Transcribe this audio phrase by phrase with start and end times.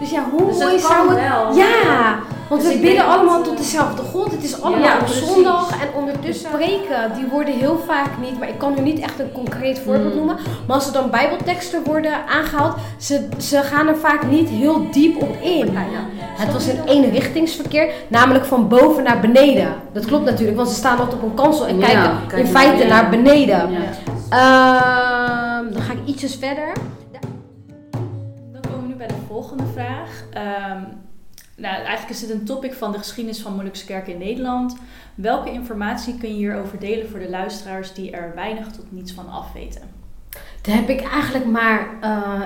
[0.00, 1.18] Dus ja, hoe Dus mooi zou het...
[1.28, 1.54] wel.
[1.56, 4.30] Ja, want Dus we ik bidden allemaal dat, tot dezelfde God.
[4.30, 5.26] Het is allemaal Ja, op precies.
[5.32, 7.12] zondag en ondertussen spreken.
[7.16, 10.16] Die worden heel vaak niet, maar ik kan nu niet echt een concreet voorbeeld Mm.
[10.16, 10.36] noemen.
[10.66, 15.22] Maar als er dan bijbelteksten worden aangehaald, ze, ze gaan er vaak niet heel diep
[15.22, 15.76] op in.
[16.34, 19.74] Het was een eenrichtingsverkeer, namelijk van boven naar beneden.
[19.92, 22.52] Dat klopt natuurlijk, want ze staan altijd op een kansel en Ja, kijken kijk in
[22.52, 23.70] naar feite naar beneden.
[23.70, 23.78] Ja.
[24.30, 26.72] Ehm, dan ga ik ietsjes verder.
[29.48, 30.24] Volgende vraag.
[30.30, 30.82] Ehm,
[31.56, 34.76] nou, eigenlijk is dit een topic van de geschiedenis van Molukse kerk in Nederland.
[35.14, 39.30] Welke informatie kun je hierover delen voor de luisteraars die er weinig tot niets van
[39.30, 39.82] afweten?
[40.62, 42.42] Daar heb ik eigenlijk maar eh,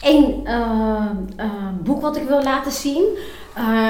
[0.00, 1.50] één eh, eh,
[1.82, 3.04] boek wat ik wil laten zien.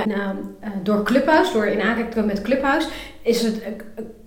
[0.06, 2.88] Nou, door Clubhouse, door in aanraking met Clubhouse,
[3.22, 3.62] is het,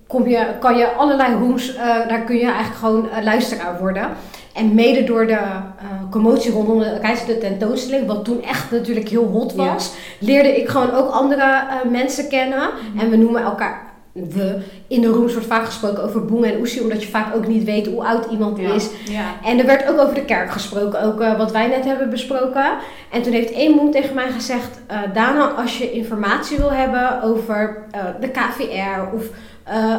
[0.10, 4.10] kom je, kan je allerlei eh, daar kun je eigenlijk gewoon luisteraar worden.
[4.54, 9.10] En mede door de eh, commotie rondom de Keizer de tentoonstelling, wat toen echt natuurlijk
[9.10, 9.74] heel hot Ja.
[9.74, 12.70] was, leerde ik gewoon ook andere eh, mensen kennen.
[12.98, 14.58] En we noemen elkaar we.
[14.88, 17.64] In de rooms wordt vaak gesproken over Boeng en Oesie, omdat je vaak ook niet
[17.64, 18.74] weet hoe oud iemand Ja.
[18.74, 18.90] is.
[19.10, 19.24] Ja.
[19.44, 22.66] En er werd ook over de kerk gesproken, ook eh, wat wij net hebben besproken.
[23.12, 27.22] En toen heeft één moed tegen mij gezegd: eh, Dana, als je informatie wil hebben
[27.22, 27.84] over
[28.20, 29.24] de KVR of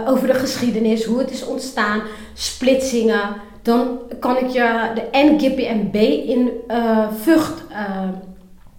[0.07, 2.03] over de geschiedenis, hoe het is ontstaan,
[2.35, 3.21] splitsingen,
[3.63, 5.95] dan kan ik je de NGPMB
[6.29, 8.09] in eh Vught eh,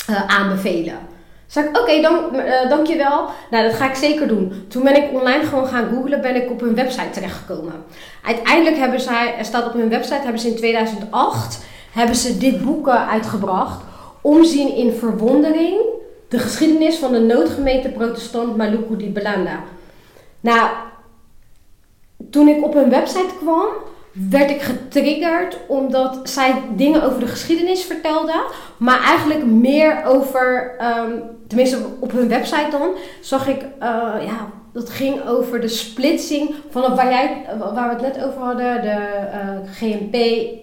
[0.08, 1.10] eh, aanbevelen.
[1.48, 3.30] Zeg ik, oké, dan, eh, dankjewel.
[3.50, 4.66] Nou, dat ga ik zeker doen.
[4.68, 7.74] Toen ben ik online gewoon gaan googlen, ben ik op hun website terechtgekomen.
[8.26, 12.64] Uiteindelijk hebben zij, er staat op hun website, hebben ze in 2008, hebben ze dit
[12.64, 13.84] boek uitgebracht.
[14.22, 15.82] Omzien in verwondering,
[16.28, 19.64] de geschiedenis van de noodgemeente protestant Maluku di Belanda.
[20.40, 20.70] Nou,
[22.30, 23.68] toen ik op hun website kwam,
[24.12, 28.42] werd ik getriggerd omdat zij dingen over de geschiedenis vertelden,
[28.78, 31.12] maar eigenlijk meer over, ehm,
[31.48, 32.90] tenminste op hun website dan,
[33.22, 38.16] zag ik, eh, ja, dat ging over de splitsing vanaf waar, jij, waar we het
[38.16, 40.16] net over hadden, de eh, GMP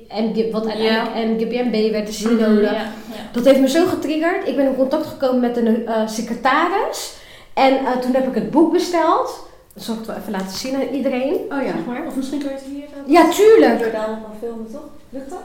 [0.08, 2.62] en wat uiteindelijk NGPMB werd, de synode.
[2.62, 2.91] Ja, ja.
[3.32, 4.48] Dat heeft me zo getriggerd.
[4.48, 7.16] Ik ben in contact gekomen met een eh, secretaris
[7.54, 9.47] en eh, toen heb ik het boek besteld.
[9.75, 11.34] Dat zal ik het wel even laten zien aan iedereen.
[11.34, 11.72] Oh ja.
[11.72, 12.06] Zeg maar.
[12.06, 12.78] Of misschien kun je het hier...
[13.08, 13.78] Ja, tuurlijk.
[13.78, 14.88] Door daar nog filmen, toch?
[15.10, 15.41] Lukt dat?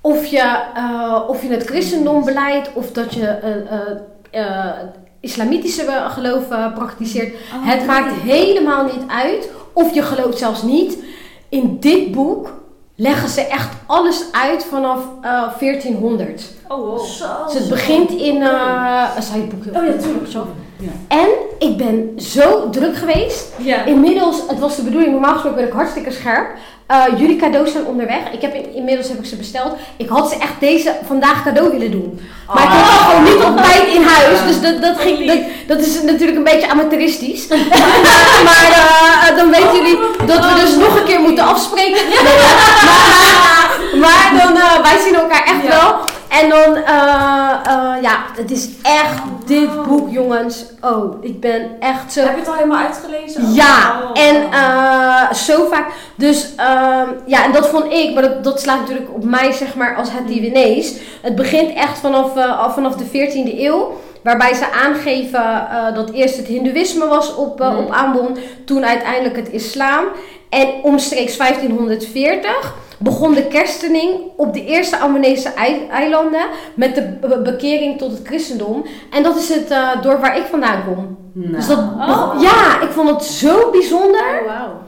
[0.00, 3.26] of je, eh, of je het christendom beleidt of dat je
[4.30, 4.68] eh,
[5.20, 7.34] islamitische geloof eh, praktiseert.
[7.34, 9.50] Oh, het maakt helemaal niet uit.
[9.72, 10.98] Of je gelooft zelfs niet.
[11.48, 12.52] In dit boek
[12.94, 16.50] leggen ze echt alles uit vanaf eh, 1400.
[16.68, 17.04] Oh, wow.
[17.04, 17.26] Zo.
[17.44, 18.42] Dus het begint in...
[19.20, 20.30] zou je het boek Oh ja, tuurlijk.
[20.30, 20.46] Zo.
[20.82, 20.90] Ja.
[21.08, 21.28] En
[21.58, 23.44] ik ben zo druk geweest.
[23.56, 23.84] Ja.
[23.84, 26.46] Inmiddels, het was de bedoeling, normaal gesproken ben ik hartstikke scherp.
[26.86, 28.18] Eh, jullie cadeaus zijn onderweg.
[28.32, 29.72] Ik heb in- inmiddels heb ik ze besteld.
[29.96, 32.20] Ik had ze echt deze vandaag cadeau willen doen.
[32.54, 34.38] Maar ik had ze gewoon niet op tijd in huis.
[34.46, 37.46] Dus dat, dat, ging, dat, dat is natuurlijk een beetje amateuristisch.
[38.48, 38.68] maar
[39.28, 42.02] eh, dan weten jullie dat we dus nog een keer moeten afspreken.
[42.84, 43.68] Maar,
[44.00, 45.94] maar dan, eh, wij zien elkaar echt wel.
[46.40, 50.64] En dan, eh, eh, ja, het is echt dit boek, jongens.
[50.80, 52.20] Oh, ik ben echt zo...
[52.20, 53.52] Heb je het al helemaal uitgelezen?
[53.54, 54.22] Ja, Oh.
[54.22, 55.86] en eh, zo vaak.
[56.16, 59.74] Dus ehm, ja, en dat vond ik, maar dat, dat slaat natuurlijk op mij, zeg
[59.74, 60.94] maar, als het Divinees.
[61.22, 62.30] Het begint echt vanaf,
[62.74, 63.92] vanaf de 14e eeuw.
[64.22, 67.76] Waarbij ze aangeven dat eerst het Hindoeïsme was op, Hmm.
[67.76, 70.04] op aanbod, toen uiteindelijk het islam.
[70.48, 77.40] En omstreeks 1540 begon de kerstening op de eerste Amonese ei- eilanden met de be-
[77.42, 78.84] bekering tot het christendom.
[79.10, 81.16] En dat is het eh, dorp waar ik vandaan kom.
[81.34, 81.52] Nou.
[81.54, 82.34] Dus dat, Oh.
[82.40, 84.40] ja, ik vond het zo bijzonder.
[84.40, 84.80] Oh, wauw.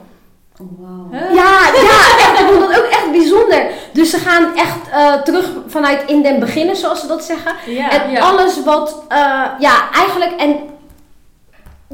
[0.61, 1.33] Oh?
[1.33, 3.65] Ja, ja, echt, ik vond het ook echt bijzonder.
[3.93, 7.51] Dus ze gaan echt eh, terug vanuit in den beginnen, zoals ze dat zeggen.
[7.89, 9.17] En alles wat, eh,
[9.59, 10.55] ja, eigenlijk, en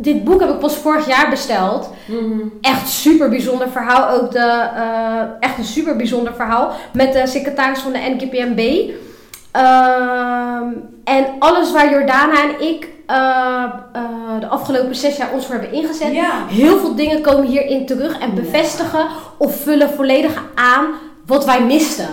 [0.02, 1.90] dit boek heb ik pas vorig jaar besteld.
[2.06, 2.40] Mhm.
[2.62, 4.10] Echt super bijzonder verhaal.
[4.10, 6.72] Ook de, eh, echt een super bijzonder verhaal.
[6.94, 8.92] Met de secretaris van de NKPMB.
[9.52, 10.68] Ehm,
[11.04, 15.74] en alles waar Jordana en ik eh, eh, de afgelopen zes jaar ons voor hebben
[15.74, 16.14] ingezet.
[16.14, 16.46] Ja.
[16.48, 20.86] Heel veel dingen komen hierin terug en bevestigen of vullen volledig aan
[21.26, 22.08] wat wij misten.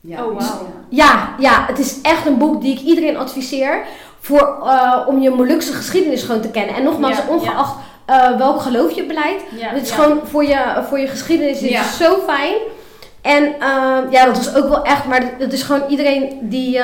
[0.00, 0.24] Ja.
[0.24, 0.68] Oh, wauw.
[0.88, 3.82] Ja, ja, het is echt een boek die ik iedereen adviseer
[4.20, 6.74] voor, eh, om je Molukse geschiedenis gewoon te kennen.
[6.74, 7.74] En nogmaals, Ja, ongeacht
[8.04, 11.78] eh, welk geloof je beleidt, Ja, het is gewoon voor je, voor je geschiedenis is
[11.78, 12.54] het zo fijn.
[13.20, 16.80] En eh, ja, dat was ook wel echt, maar het is gewoon iedereen die,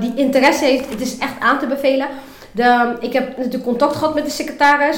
[0.00, 2.06] die interesse heeft, het is echt aan te bevelen.
[2.52, 4.96] De, ik heb natuurlijk contact gehad met de secretaris.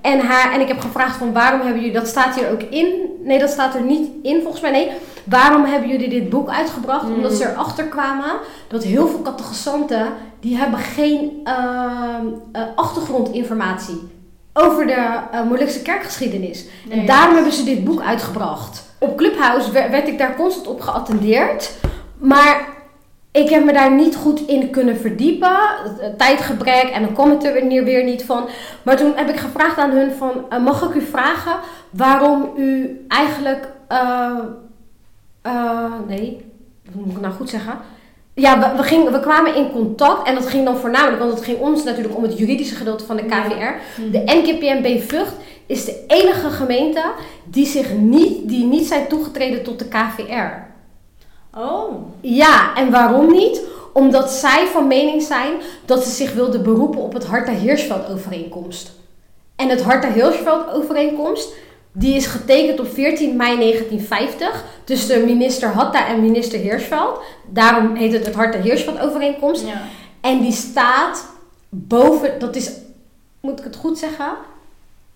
[0.00, 2.86] En, haar, en ik heb gevraagd van waarom hebben jullie, dat staat hier ook in.
[3.24, 4.70] Nee, dat staat er niet in volgens mij.
[4.70, 4.90] Nee,
[5.24, 7.08] waarom hebben jullie dit boek uitgebracht?
[7.08, 7.14] Mm.
[7.14, 8.30] Omdat ze erachter kwamen
[8.68, 10.06] dat heel veel catechisanten,
[10.44, 14.00] die hebben geen ehm, eh, achtergrondinformatie
[14.52, 16.64] over de uh, Molukse kerkgeschiedenis.
[16.88, 17.00] Nee.
[17.00, 18.84] En daarom hebben ze dit boek uitgebracht.
[18.98, 21.74] Op Clubhouse wer- werd ik daar constant op geattendeerd.
[22.18, 22.68] Maar
[23.32, 25.56] ik heb me daar niet goed in kunnen verdiepen.
[26.16, 28.48] Tijdgebrek en dan kwam het er weer, weer niet van.
[28.82, 30.32] Maar toen heb ik gevraagd aan hun van...
[30.50, 31.56] eh, mag ik u vragen
[31.90, 33.68] waarom u eigenlijk...
[36.06, 36.52] nee,
[36.94, 37.78] hoe moet ik nou goed zeggen?
[38.34, 41.18] Ja, we, we, gingen, we kwamen in contact en dat ging dan voornamelijk...
[41.18, 44.00] want het ging ons natuurlijk om het juridische gedeelte van de KVR.
[44.10, 45.32] De NKPNB Vught
[45.66, 47.04] is de enige gemeente
[47.44, 50.72] die, zich niet, die niet zijn toegetreden tot de KVR.
[51.58, 51.94] Oh.
[52.20, 53.62] Ja, en waarom niet?
[53.92, 55.52] Omdat zij van mening zijn
[55.84, 58.92] dat ze zich wilden beroepen op het Harta-Hirschveld-overeenkomst.
[59.56, 61.54] En het Harta-Hirschveld-overeenkomst,
[61.96, 67.20] die is getekend op 14 mei 1950 tussen de minister Hatta en minister Hirschveld.
[67.50, 69.66] Daarom heet het het Harta-Hirschveld-overeenkomst.
[69.66, 69.82] Ja.
[70.20, 71.26] En die staat
[71.68, 72.70] boven, dat is,
[73.40, 74.32] moet ik het goed zeggen?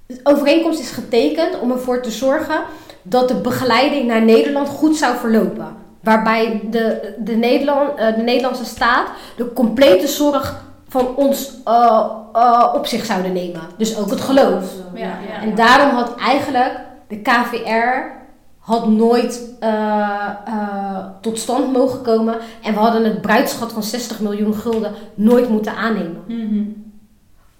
[0.06, 2.62] De overeenkomst is getekend om ervoor te zorgen
[3.02, 5.76] dat de begeleiding naar Nederland goed zou verlopen.
[6.00, 12.73] Waarbij de, de, Nederland, eh, de Nederlandse staat de complete zorg van ons eh, eh,
[12.75, 13.61] op zich zouden nemen.
[13.76, 14.64] Dus ook het geloof.
[14.94, 15.43] Ja, ja.
[15.43, 18.17] En daarom had eigenlijk de KVR
[18.58, 19.70] had nooit eh,
[20.44, 22.35] eh, tot stand mogen komen.
[22.62, 26.23] En we hadden het bruidschat van 60 miljoen gulden nooit moeten aannemen.
[26.26, 26.62] Mhm.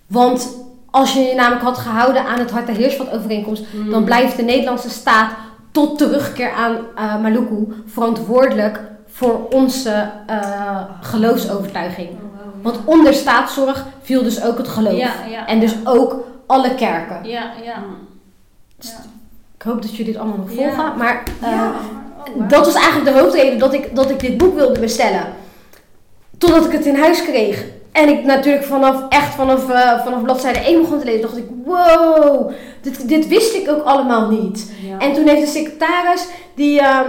[0.07, 0.57] Want
[0.91, 3.91] als je je namelijk had gehouden aan het Harta Heersveld overeenkomst, Mm.
[3.91, 5.31] dan blijft de Nederlandse staat
[5.73, 12.09] tot terugkeer aan eh, Maluku verantwoordelijk voor onze eh, geloofsovertuiging.
[12.63, 14.99] Want onder staatszorg viel dus ook het geloof.
[14.99, 15.47] Ja, ja.
[15.47, 16.17] En dus ook
[16.47, 17.29] alle kerken.
[17.29, 17.77] Ja, ja.
[17.79, 17.97] Mm.
[18.79, 19.05] ja.
[19.57, 20.57] Ik hoop dat jullie dit allemaal nog Ja.
[20.75, 20.97] volgen.
[20.97, 21.73] Maar eh, Ja.
[22.37, 25.25] Oh, dat was eigenlijk de hoofdreden dat ik, dat ik dit boek wilde bestellen.
[26.39, 27.65] Totdat ik het in huis kreeg.
[27.93, 31.21] En ik natuurlijk vanaf, echt vanaf, eh, vanaf bladzijde 1 begon te lezen.
[31.21, 32.51] dacht ik, wow,
[32.81, 34.73] dit, dit wist ik ook allemaal niet.
[34.89, 34.99] Ja.
[34.99, 37.01] En toen heeft de secretaris, die eh,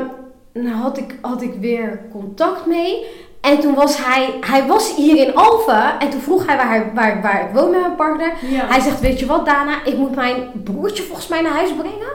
[0.53, 3.05] nou, had, ik, had ik weer contact mee.
[3.41, 5.99] En toen was hij, hij was hier in Alphen.
[5.99, 8.31] En toen vroeg hij waar, hij- waar, waar ik woon met mijn partner.
[8.41, 8.65] Ja.
[8.67, 12.11] Hij zegt, weet je wat Dana, ik moet mijn broertje volgens mij naar huis brengen.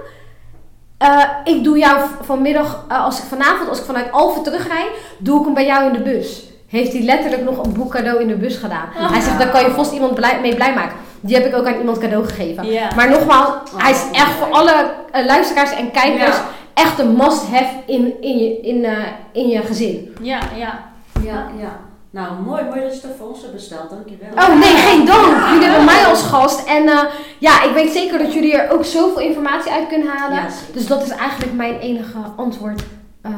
[0.98, 1.22] Eh,
[1.54, 4.86] ik doe jou vanmiddag, eh, als ik vanavond, als ik vanuit Alphen terugrijd,
[5.18, 6.42] doe ik hem bij jou in de bus.
[6.68, 8.88] Heeft hij letterlijk nog een boek cadeau in de bus gedaan.
[8.98, 9.10] Ah.
[9.10, 10.96] Hij zegt, daar kan je vast iemand blij, mee blij maken.
[11.20, 12.66] Die heb ik ook aan iemand cadeau gegeven.
[12.96, 16.44] Maar nogmaals, hij is echt voor alle eh, luisteraars en kijkers Ja.
[16.74, 18.86] echt een must-have in, in, je, in,
[19.32, 20.14] in je gezin.
[20.20, 20.92] Ja, ja.
[21.24, 21.80] Ja, ja.
[22.10, 23.90] Nou, mooi, mooi dat je het voor ons hebt besteld.
[23.90, 24.28] Dankjewel.
[24.34, 25.48] Oh nee, geen dank.
[25.52, 26.66] Jullie hebben mij als gast.
[26.68, 27.02] En eh,
[27.38, 30.36] ja, ik weet zeker dat jullie er ook zoveel informatie uit kunnen halen.
[30.36, 30.46] Ja.
[30.72, 32.82] Dus dat is eigenlijk mijn enige antwoord
[33.22, 33.30] eh,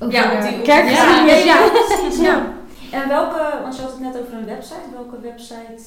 [0.00, 1.44] over Ja, op de die- kerkgeschiedenis.
[1.44, 1.56] Ja,
[2.22, 2.42] Ja.
[2.90, 4.80] En welke, want je had het net over een website.
[4.94, 5.82] Welke website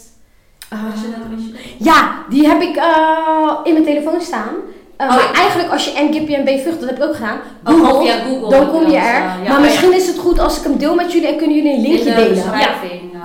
[1.02, 4.54] je- Ja, die heb ik eh, in mijn telefoon staan.
[5.00, 5.34] Eh, Oh, maar ja.
[5.34, 8.70] eigenlijk als je NGPNB Vught, dat heb ik ook gedaan, Oh, Google, via Google dan
[8.72, 9.14] kom je er.
[9.22, 9.36] ja.
[9.48, 11.72] Maar oh, misschien is het goed als ik hem deel met jullie en kunnen jullie
[11.72, 12.54] een In linkje de delen.
[12.54, 12.60] eh,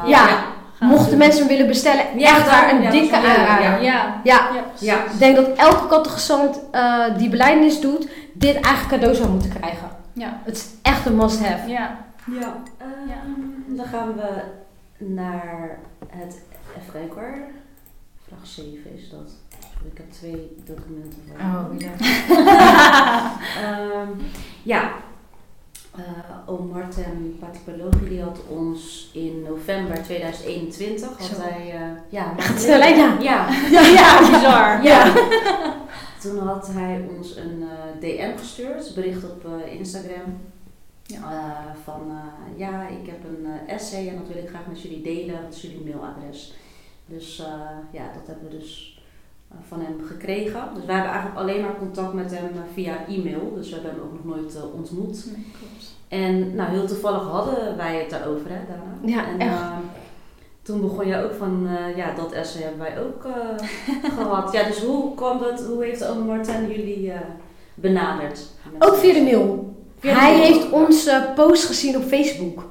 [0.07, 0.27] Ja.
[0.81, 1.19] Mochten doen.
[1.19, 3.65] mensen hem willen bestellen, Ja, echt waar dan- een ja, dikke aanrader.
[3.65, 3.77] ja.
[3.79, 4.21] Ja.
[4.25, 4.49] Ja.
[4.55, 4.87] Ja, precies.
[4.89, 4.95] Ja.
[5.05, 9.89] Ik denk dat elke catechizant eh die belijdenis doet, dit eigenlijk cadeau zou moeten krijgen.
[10.13, 10.41] Ja.
[10.45, 11.69] Het is echt een must-have.
[11.71, 11.97] Ja.
[12.41, 12.57] Ja.
[12.79, 14.29] Ehm, Dan gaan we
[14.99, 16.37] naar het,
[16.79, 17.39] even kijken hoor.
[18.29, 19.33] Vraag 7 is dat.
[19.93, 21.37] Ik heb twee documenten voor.
[21.39, 21.93] Oh, ja.
[23.63, 24.11] Ehm,
[24.63, 24.93] ja.
[25.97, 27.41] Eh oom Martin
[28.09, 31.35] die had ons in november 2021 had Zo.
[31.37, 32.65] hij eh, ja, Gaat?
[32.65, 33.19] Ja.
[33.21, 34.19] ja, Ja, ja.
[34.31, 34.83] Bizar.
[34.83, 35.13] Ja.
[36.21, 39.47] toen had hij ons een eh, DM gestuurd, bericht op
[39.79, 40.41] Instagram.
[41.03, 41.77] Ja.
[41.85, 42.13] Van
[42.57, 45.43] ja, ik heb een essay en dat wil ik graag met jullie delen.
[45.43, 46.55] Dat is jullie mailadres.
[47.07, 47.43] Dus
[47.91, 48.94] ja, dat hebben we dus
[49.69, 50.61] van hem gekregen.
[50.75, 53.53] Dus we hebben eigenlijk alleen maar contact met hem eh, via e-mail.
[53.55, 55.25] Dus we hebben hem ook nog nooit eh, ontmoet.
[55.37, 55.93] Nee, klopt.
[56.09, 59.15] En nou, heel toevallig hadden wij het daarover, hè, Dana?
[59.17, 59.51] Ja, en, echt.
[59.61, 59.77] eh,
[60.63, 63.69] toen begon je ook van, eh, ja, dat essay hebben wij ook eh,
[64.19, 64.53] gehad.
[64.53, 67.21] Ja, dus hoe kwam dat, hoe heeft oom Martin jullie eh,
[67.75, 68.41] benaderd?
[68.79, 69.75] Ook via de mail.
[69.99, 70.43] Via de Hij mail.
[70.53, 72.65] heeft onze post gezien op Facebook.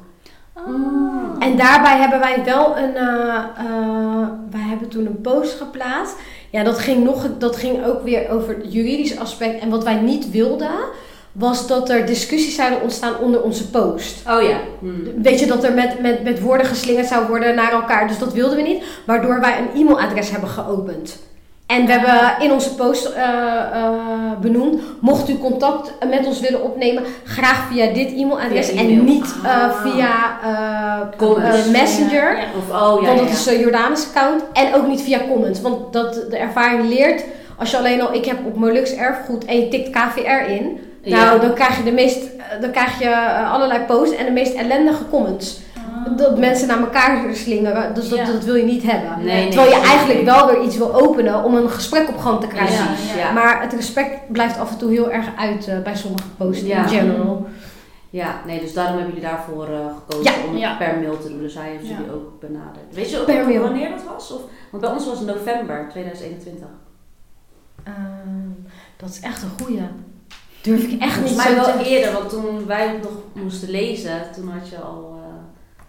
[0.67, 1.35] Mm.
[1.39, 2.95] En daarbij hebben wij wel een.
[2.95, 6.15] eh, eh, wij hebben toen een post geplaatst.
[6.53, 9.61] Ja, dat ging, nog, dat ging ook weer over het juridische aspect.
[9.61, 10.71] En wat wij niet wilden,
[11.31, 14.29] was dat er discussies zouden ontstaan onder onze post.
[14.29, 14.59] Oh ja.
[14.79, 15.21] Hm.
[15.21, 18.07] Weet je, dat er met, met, met woorden geslingerd zou worden naar elkaar.
[18.07, 18.83] Dus dat wilden we niet.
[19.05, 21.19] Waardoor wij een e-mailadres hebben geopend.
[21.73, 23.89] En we hebben in onze post eh, eh,
[24.41, 29.35] benoemd, mocht u contact met ons willen opnemen, graag via dit e-mailadres Via en niet
[29.43, 29.81] eh, Ah.
[29.81, 30.39] via
[31.71, 32.37] Messenger.
[32.37, 32.43] Ja.
[32.57, 33.07] Of oh ja.
[33.07, 34.43] want dat is uh, Jordanus account.
[34.53, 35.61] En ook niet via comments.
[35.61, 37.23] Want dat, de ervaring leert,
[37.57, 40.79] als je alleen al, ik heb op Molux erfgoed en je tikt KVR in.
[41.03, 42.19] Nou, dan krijg je, de meest,
[42.61, 43.15] dan krijg je
[43.51, 45.59] allerlei posts en de meest ellendige comments.
[46.17, 48.25] Dat mensen naar elkaar slingeren, dus dat, Ja.
[48.25, 49.17] dat wil je niet hebben.
[49.25, 52.41] Nee, nee, Terwijl je eigenlijk wel weer iets wil openen om een gesprek op gang
[52.41, 52.85] te krijgen.
[52.87, 53.25] Precies, Ja, ja.
[53.27, 53.31] ja.
[53.33, 56.81] Maar het respect blijft af en toe heel erg uit eh, bij sommige posts Ja.
[56.83, 57.45] in general.
[58.09, 60.43] Ja, nee, dus daarom hebben jullie daarvoor eh, gekozen Ja.
[60.47, 60.75] om het Ja.
[60.77, 61.39] per mail te doen.
[61.41, 61.95] Dus hij heeft Ja.
[61.97, 62.85] jullie ook benaderd.
[62.93, 63.61] Weet je ook Per mail.
[63.61, 64.31] wanneer dat was?
[64.31, 64.41] Of,
[64.71, 66.67] want bij ons was het november 2021.
[67.83, 67.95] Ehm,
[68.97, 69.81] dat is echt een goeie.
[70.61, 73.11] Durf ik echt niet Volgens zo mij te wel eerder, want toen wij het nog
[73.43, 75.12] moesten lezen, toen had je al...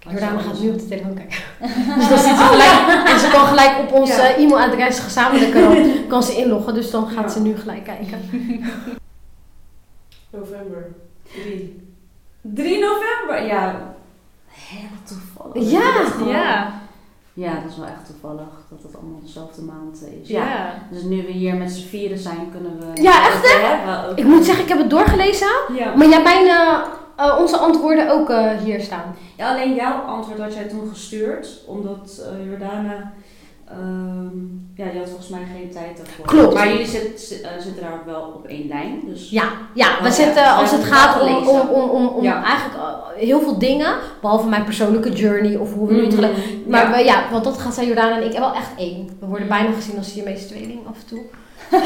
[0.07, 1.39] eh, Jordana gaat nu op de telefoon kijken.
[1.99, 4.29] dus dan zit ze gelijk, en ze kan gelijk op ons Ja.
[4.29, 5.77] eh, e-mailadres gezamenlijk dan
[6.13, 6.75] kan ze inloggen.
[6.75, 7.29] Dus dan gaat Ja.
[7.29, 8.21] ze nu gelijk kijken.
[10.31, 10.91] November
[11.33, 11.83] 3.
[12.41, 13.47] 3 november?
[13.47, 13.95] Ja.
[14.49, 15.71] Heel toevallig.
[15.71, 16.27] Ja.
[16.27, 16.73] Ja,
[17.35, 20.29] Ja, dat is wel echt toevallig dat het allemaal dezelfde maand eh, is.
[20.29, 20.47] ja.
[20.47, 20.73] Ja.
[20.91, 23.03] Dus nu we hier met z'n vieren zijn, kunnen we...
[23.03, 23.67] Ja, echt, hè?
[23.67, 25.49] Hebben Ik moet zeggen, ik heb het doorgelezen.
[25.77, 25.95] Ja.
[25.95, 26.85] Maar jij hebt bijna
[27.17, 29.17] eh, onze antwoorden ook eh, hier staan.
[29.37, 33.13] Ja, alleen jouw antwoord had jij toen gestuurd, omdat eh, Jordana,
[33.69, 34.37] ehm,
[34.75, 36.25] ja, die had volgens mij geen tijd daarvoor.
[36.27, 36.55] Klopt.
[36.55, 39.31] Maar jullie eh, zitten daar wel op één lijn, dus...
[39.31, 39.45] Ja,
[39.75, 42.45] ja we Oh, zitten als het gaat om, om, om, om, om Ja.
[42.45, 43.95] eigenlijk eh, heel veel dingen.
[44.21, 46.71] Behalve mijn persoonlijke journey of hoe we nu het Mhm.
[46.71, 46.97] Maar ja.
[46.97, 49.09] we, ja, want dat gaat zijn Jordana en ik wel echt één.
[49.21, 51.21] We worden bijna gezien als Siamese tweeling af en toe.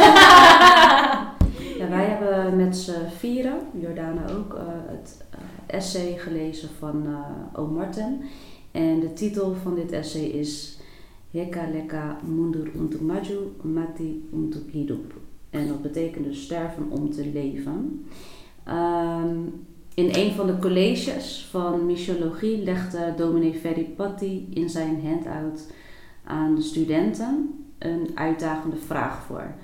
[1.79, 5.25] Ja, wij hebben met z'n vieren, Jordana ook, eh, het
[5.67, 7.67] essay gelezen van eh O.
[7.67, 8.25] Martin.
[8.73, 10.78] En de titel van dit essay is
[11.31, 15.13] Heka leka mundur untuk maju, mati untuk hidup.
[15.51, 18.07] En dat betekent dus sterven om te leven.
[18.65, 19.37] Ehm,
[19.95, 25.73] in een van de colleges van missiologie legde dominee Ferry Patti in zijn handout
[26.25, 29.55] aan de studenten een uitdagende vraag voor.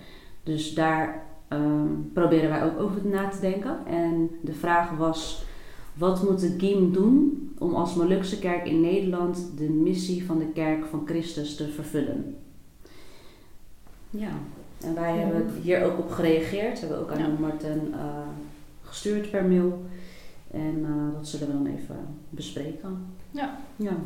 [0.42, 3.86] Dus daar ehm, proberen wij ook over na te denken.
[3.86, 5.44] En de vraag was:
[5.94, 10.46] wat moet de GIEM doen om als Molukse kerk in Nederland de missie van de
[10.54, 12.36] kerk van Christus te vervullen?
[14.10, 14.30] Ja,
[14.84, 15.20] en wij Ja.
[15.20, 16.80] hebben hier ook op gereageerd.
[16.80, 17.28] We hebben ook aan Ja.
[17.40, 18.00] Martin eh,
[18.82, 19.84] gestuurd per mail.
[20.50, 21.96] En eh, dat zullen we dan even
[22.30, 23.06] bespreken.
[23.30, 23.56] Ja.
[23.76, 23.96] Ja.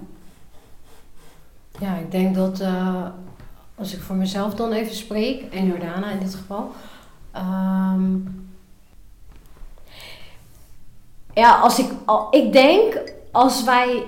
[1.81, 3.07] Ja, ik denk dat eh,
[3.75, 6.71] als ik voor mezelf dan even spreek, en Jordana in dit geval.
[7.33, 8.11] ehm,
[11.39, 13.01] ja, als ik, al, ik denk
[13.33, 14.05] als wij,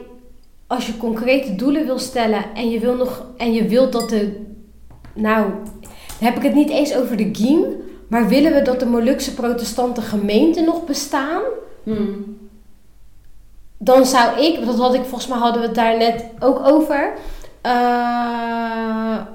[0.67, 4.47] als je concrete doelen wil stellen en je wil nog, en je wilt dat de,
[5.15, 7.65] nou, dan heb ik het niet eens over de Giem,
[8.09, 11.43] maar willen we dat de Molukse protestante gemeente nog bestaan?
[11.83, 12.39] Hmm.
[13.79, 17.13] dan zou ik, dat had ik volgens mij hadden we het daar net ook over.
[17.61, 17.73] eh,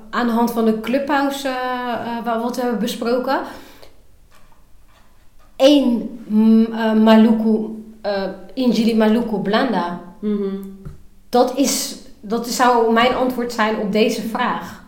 [0.09, 3.39] aan de hand van de clubhouse, eh, wat we hebben besproken.
[5.55, 7.75] Eén mm, Maluku,
[8.05, 10.01] eh Injili Maluku Blanda.
[10.19, 10.55] Mhm.
[11.29, 14.83] Dat, is, dat zou mijn antwoord zijn op deze vraag.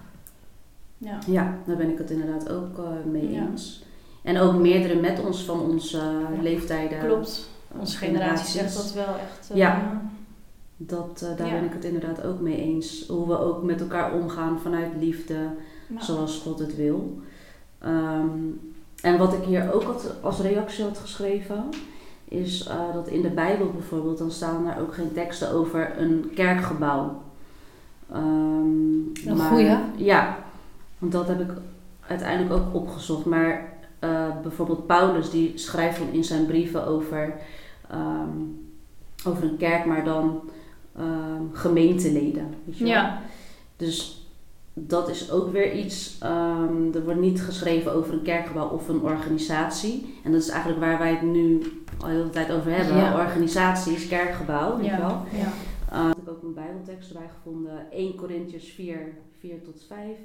[0.98, 1.20] Ja.
[1.28, 3.48] Ja, daar ben ik het inderdaad ook eh, mee Ja.
[3.52, 3.84] eens.
[4.24, 6.02] En ook meerdere met ons van onze
[6.42, 7.00] leeftijden.
[7.00, 7.50] Klopt.
[7.74, 8.94] eh, Onze generatie zegt generaties.
[8.94, 9.50] dat wel echt.
[9.52, 10.02] eh, Ja.
[10.78, 11.54] Dat, eh, daar Ja.
[11.54, 13.04] ben ik het inderdaad ook mee eens.
[13.08, 15.36] Hoe we ook met elkaar omgaan vanuit liefde,
[15.88, 17.22] nou, zoals God het wil.
[17.80, 18.28] Ehm,
[19.02, 21.70] en wat ik hier ook had, als reactie had geschreven,
[22.28, 26.32] is eh, dat in de Bijbel bijvoorbeeld, dan staan er ook geen teksten over een
[26.36, 27.22] kerkgebouw.
[28.12, 29.78] Ehm, Een goeie.
[29.96, 30.38] Ja,
[30.98, 31.52] want dat heb ik
[32.08, 33.26] uiteindelijk ook opgezocht.
[33.26, 37.34] Maar eh, bijvoorbeeld Paulus, die schrijft dan in zijn brieven over,
[37.90, 38.38] ehm,
[39.26, 40.42] over een kerk, maar dan
[40.96, 42.54] ehm, gemeenteleden.
[42.66, 42.94] Weet je wel?
[42.94, 43.22] Ja.
[43.76, 44.27] Dus
[44.80, 46.18] dat is ook weer iets.
[46.20, 50.20] ehm, er wordt niet geschreven over een kerkgebouw of een organisatie.
[50.24, 51.62] En dat is eigenlijk waar wij het nu
[52.00, 52.98] al heel de tijd over hebben.
[52.98, 53.26] Ja.
[53.26, 55.00] Organisaties, kerkgebouw, je wel.
[55.00, 55.22] Ja.
[55.32, 55.52] ja.
[55.94, 57.92] Uh, heb ik ook een bijbeltekst erbij gevonden.
[57.92, 60.18] 1 Corinthians 4, 4 tot 5.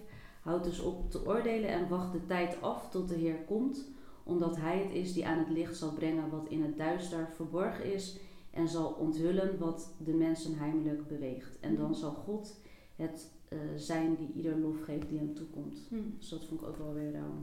[0.43, 3.85] Houd dus op te oordelen en wacht de tijd af tot de Heer komt.
[4.25, 7.93] Omdat Hij het is die aan het licht zal brengen wat in het duister verborgen
[7.93, 8.17] is.
[8.51, 11.61] En zal onthullen wat de mensen heimelijk beweegt.
[11.61, 12.61] En dan zal God
[12.97, 15.79] het eh, zijn die ieder lof geeft die hem toekomt.
[15.89, 15.97] Hm.
[16.19, 17.39] Dus dat vond ik ook wel weer ehm,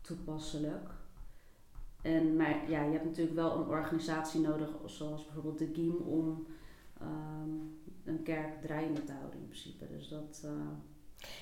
[0.00, 0.88] toepasselijk.
[2.02, 6.46] En, maar ja, je hebt natuurlijk wel een organisatie nodig, zoals bijvoorbeeld de GIEM, om
[7.00, 7.50] ehm,
[8.04, 9.84] een kerk draaiende te houden in principe.
[9.96, 10.42] Dus dat.
[10.44, 10.50] eh,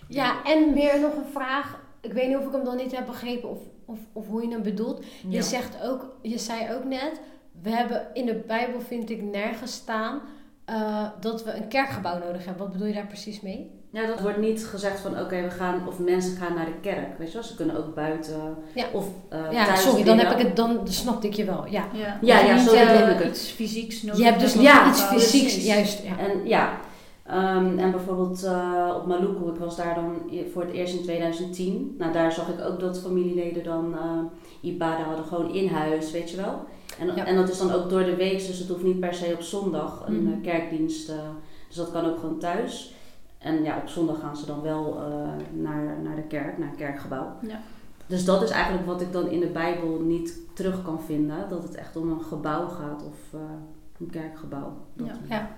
[0.09, 1.83] Ja, en meer nog een vraag.
[2.01, 4.49] Ik weet niet of ik hem dan niet heb begrepen of, of, of hoe je
[4.51, 5.05] hem bedoelt.
[5.29, 7.21] Je zegt ook, je zei ook net,
[7.63, 10.21] we hebben in de Bijbel vind ik nergens staan
[10.65, 12.63] eh, dat we een kerkgebouw nodig hebben.
[12.63, 13.71] Wat bedoel je daar precies mee?
[13.91, 17.19] Ja, dat wordt niet gezegd van oké, we gaan of mensen gaan naar de kerk.
[17.19, 18.85] Weet je wel, ze kunnen ook buiten Ja.
[18.93, 21.67] of eh ja, sorry, dan heb ik het, dan snapte ik je wel.
[21.69, 21.85] Ja.
[21.93, 23.27] Ja, Ja, ja, Niet, zo eh, bedoel ik het.
[23.29, 24.19] Iets fysieks nodig.
[24.19, 25.31] Je hebt dus Ja, iets precies.
[25.43, 26.03] fysieks, juist.
[26.03, 26.19] Ja.
[26.19, 26.73] En ja,
[27.27, 30.17] ehm, en bijvoorbeeld eh, op Maluku, ik was daar dan
[30.53, 31.95] voor het eerst in 2010.
[31.99, 34.19] Nou, daar zag ik ook dat familieleden dan eh
[34.61, 36.65] Ibada hadden gewoon in huis, weet je wel.
[36.99, 37.25] En, Ja.
[37.25, 39.41] en dat is dan ook door de week, dus het hoeft niet per se op
[39.43, 40.33] zondag een Mhm.
[40.33, 41.09] eh, kerkdienst.
[41.09, 41.17] eh,
[41.69, 42.95] dus dat kan ook gewoon thuis.
[43.39, 46.77] En ja, op zondag gaan ze dan wel eh, naar, naar de kerk, naar het
[46.77, 47.33] kerkgebouw.
[47.41, 47.61] Ja.
[48.07, 51.49] Dus dat is eigenlijk wat ik dan in de Bijbel niet terug kan vinden.
[51.49, 53.41] Dat het echt om een gebouw gaat of eh,
[54.01, 54.73] een kerkgebouw.
[54.95, 55.13] Dat Ja.
[55.21, 55.31] meer.
[55.39, 55.49] Ja.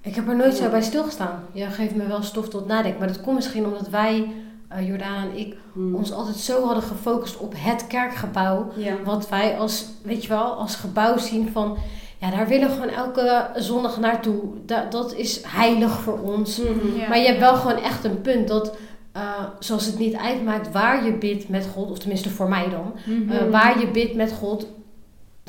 [0.00, 1.42] Ik heb er nooit zo bij stilgestaan.
[1.52, 2.98] Je geeft me wel stof tot nadenken.
[2.98, 4.32] Maar dat komt misschien omdat wij,
[4.70, 5.94] eh Jordaan en ik, Hmm.
[5.94, 8.70] ons altijd zo hadden gefocust op het kerkgebouw.
[8.76, 8.94] Ja.
[9.04, 11.76] Wat wij als, weet je wel, als gebouw zien van...
[12.18, 14.40] Ja, daar willen we gewoon elke zondag naartoe.
[14.66, 16.56] Da- dat is heilig voor ons.
[16.96, 17.08] Ja.
[17.08, 18.76] Maar je hebt wel gewoon echt een punt dat...
[19.12, 19.22] eh,
[19.58, 23.30] zoals het niet uitmaakt waar je bidt met God, of tenminste voor mij dan, Mhm.
[23.30, 24.66] eh, waar je bidt met God,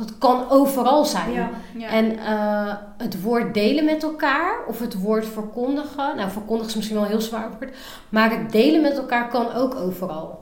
[0.07, 1.31] dat kan overal zijn.
[1.31, 1.49] Ja.
[1.77, 1.87] Ja.
[1.87, 6.95] En eh, het woord delen met elkaar, of het woord verkondigen, nou verkondigen is misschien
[6.97, 7.75] wel een heel zwaar woord,
[8.09, 10.39] maar het delen met elkaar kan ook overal.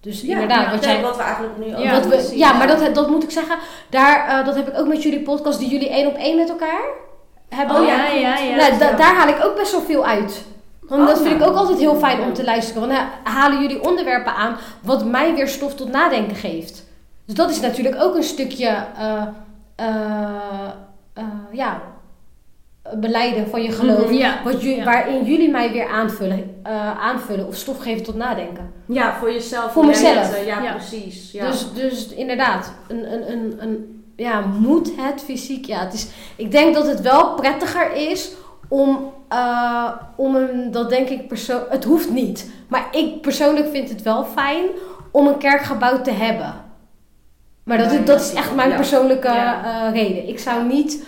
[0.00, 2.52] Dus Ja, inderdaad, wat jij, wat we eigenlijk nu ook Ja, wat we, precies, ja,
[2.52, 3.56] maar dat, dat moet ik zeggen,
[3.90, 6.48] daar, eh, dat heb ik ook met jullie podcast die jullie één op één met
[6.48, 6.82] elkaar
[7.48, 7.76] hebben.
[7.76, 8.56] Oh ja, ja, ja.
[8.56, 10.44] Nou, da- daar haal ik ook best wel veel uit.
[10.80, 11.42] Want Oh, dat vind nou.
[11.42, 12.80] ik ook altijd heel fijn om te luisteren.
[12.88, 16.84] Want dan halen jullie onderwerpen aan wat mij weer stof tot nadenken geeft.
[17.32, 18.66] Dus dat is natuurlijk ook een stukje
[18.98, 19.22] eh,
[19.74, 19.88] eh,
[21.12, 21.82] eh, ja,
[22.94, 24.04] beleiden van je geloof.
[24.04, 24.40] Mhm, ja.
[24.44, 24.62] Wat.
[24.84, 26.60] Waarin jullie mij weer aanvullen,
[26.98, 28.72] aanvullen of stof geven tot nadenken.
[28.86, 29.72] Ja, voor jezelf.
[29.72, 30.44] Voor mezelf.
[30.44, 30.72] Ja, Ja.
[30.72, 31.30] precies.
[31.30, 31.46] Ja.
[31.46, 35.64] Dus, dus inderdaad, een, een, een, een, ja, moet het fysiek?
[35.64, 38.32] Ja, het is, ik denk dat het wel prettiger is
[38.68, 39.12] om,
[40.16, 42.50] om een, dat denk ik persoon, het hoeft niet.
[42.68, 44.64] Maar ik persoonlijk vind het wel fijn
[45.10, 46.61] om een kerkgebouw te hebben.
[47.64, 49.86] Maar dat, is, dat is echt mijn persoonlijke Ja.
[49.86, 50.28] eh, reden.
[50.28, 51.04] Ik zou niet,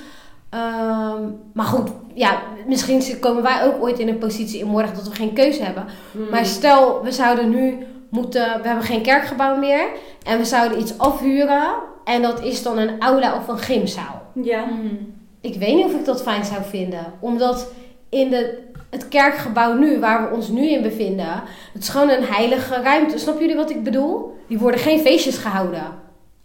[0.50, 5.08] ehm, maar goed, ja, misschien komen wij ook ooit in een positie in morgen dat
[5.08, 5.84] we geen keuze hebben.
[6.12, 6.28] Hmm.
[6.30, 7.78] Maar stel, we zouden nu
[8.10, 9.84] moeten, we hebben geen kerkgebouw meer
[10.26, 11.72] en we zouden iets afhuren
[12.04, 14.22] en dat is dan een aula of een gymzaal.
[14.42, 14.64] Ja.
[14.64, 14.94] Mhm.
[15.40, 17.72] Ik weet niet of ik dat fijn zou vinden, omdat
[18.08, 18.58] in de,
[18.90, 23.18] het kerkgebouw nu, waar we ons nu in bevinden, het is gewoon een heilige ruimte.
[23.18, 24.36] Snap jullie wat ik bedoel?
[24.48, 26.02] Die worden geen feestjes gehouden.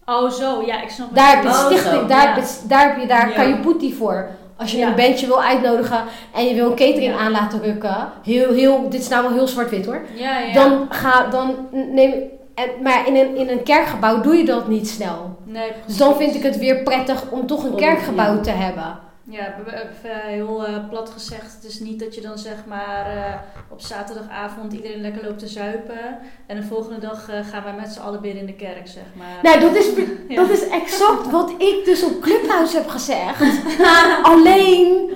[0.09, 0.63] Oh, zo.
[0.65, 2.33] Ja, ik snap Daar je heb je Oh, stichting, daar, ja.
[2.33, 3.35] heb je, daar heb je daar Ja.
[3.35, 4.27] kan je boetie voor.
[4.57, 4.87] Als je Ja.
[4.87, 6.03] een bandje wil uitnodigen
[6.35, 7.17] en je wil een catering Ja.
[7.19, 7.97] aan laten rukken.
[8.23, 10.01] Heel, heel, dit is nou wel heel zwart-wit hoor.
[10.15, 10.53] Ja, ja.
[10.53, 12.13] Dan ga, dan neem,
[12.55, 15.37] en, maar in een, in een kerkgebouw doe je dat niet snel.
[15.43, 18.99] Nee, Dus dan vind ik het weer prettig om toch een kerkgebouw te hebben.
[19.29, 19.55] Ja,
[20.03, 21.55] heel eh, plat gezegd.
[21.55, 23.33] Het is niet dat je dan zeg maar eh,
[23.71, 26.17] op zaterdagavond iedereen lekker loopt te zuipen.
[26.45, 29.03] En de volgende dag eh, gaan wij met z'n allen bidden in de kerk, zeg
[29.13, 29.39] maar.
[29.41, 29.87] Nou, dat is,
[30.27, 30.35] Ja.
[30.35, 33.41] dat is exact wat ik dus op Clubhouse heb gezegd.
[34.31, 35.09] Alleen,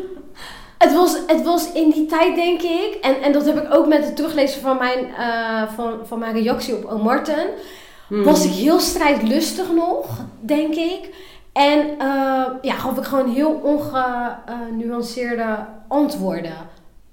[0.77, 3.87] het was, het was in die tijd denk ik, en, en dat heb ik ook
[3.87, 6.97] met het teruglezen van mijn, eh, van, van mijn reactie op O.
[6.97, 7.47] Martin.
[8.07, 8.23] Hmm.
[8.23, 10.05] was ik heel strijdlustig nog,
[10.39, 11.09] denk ik.
[11.53, 16.53] En eh, ja, gaf ik gewoon heel ongenuanceerde antwoorden.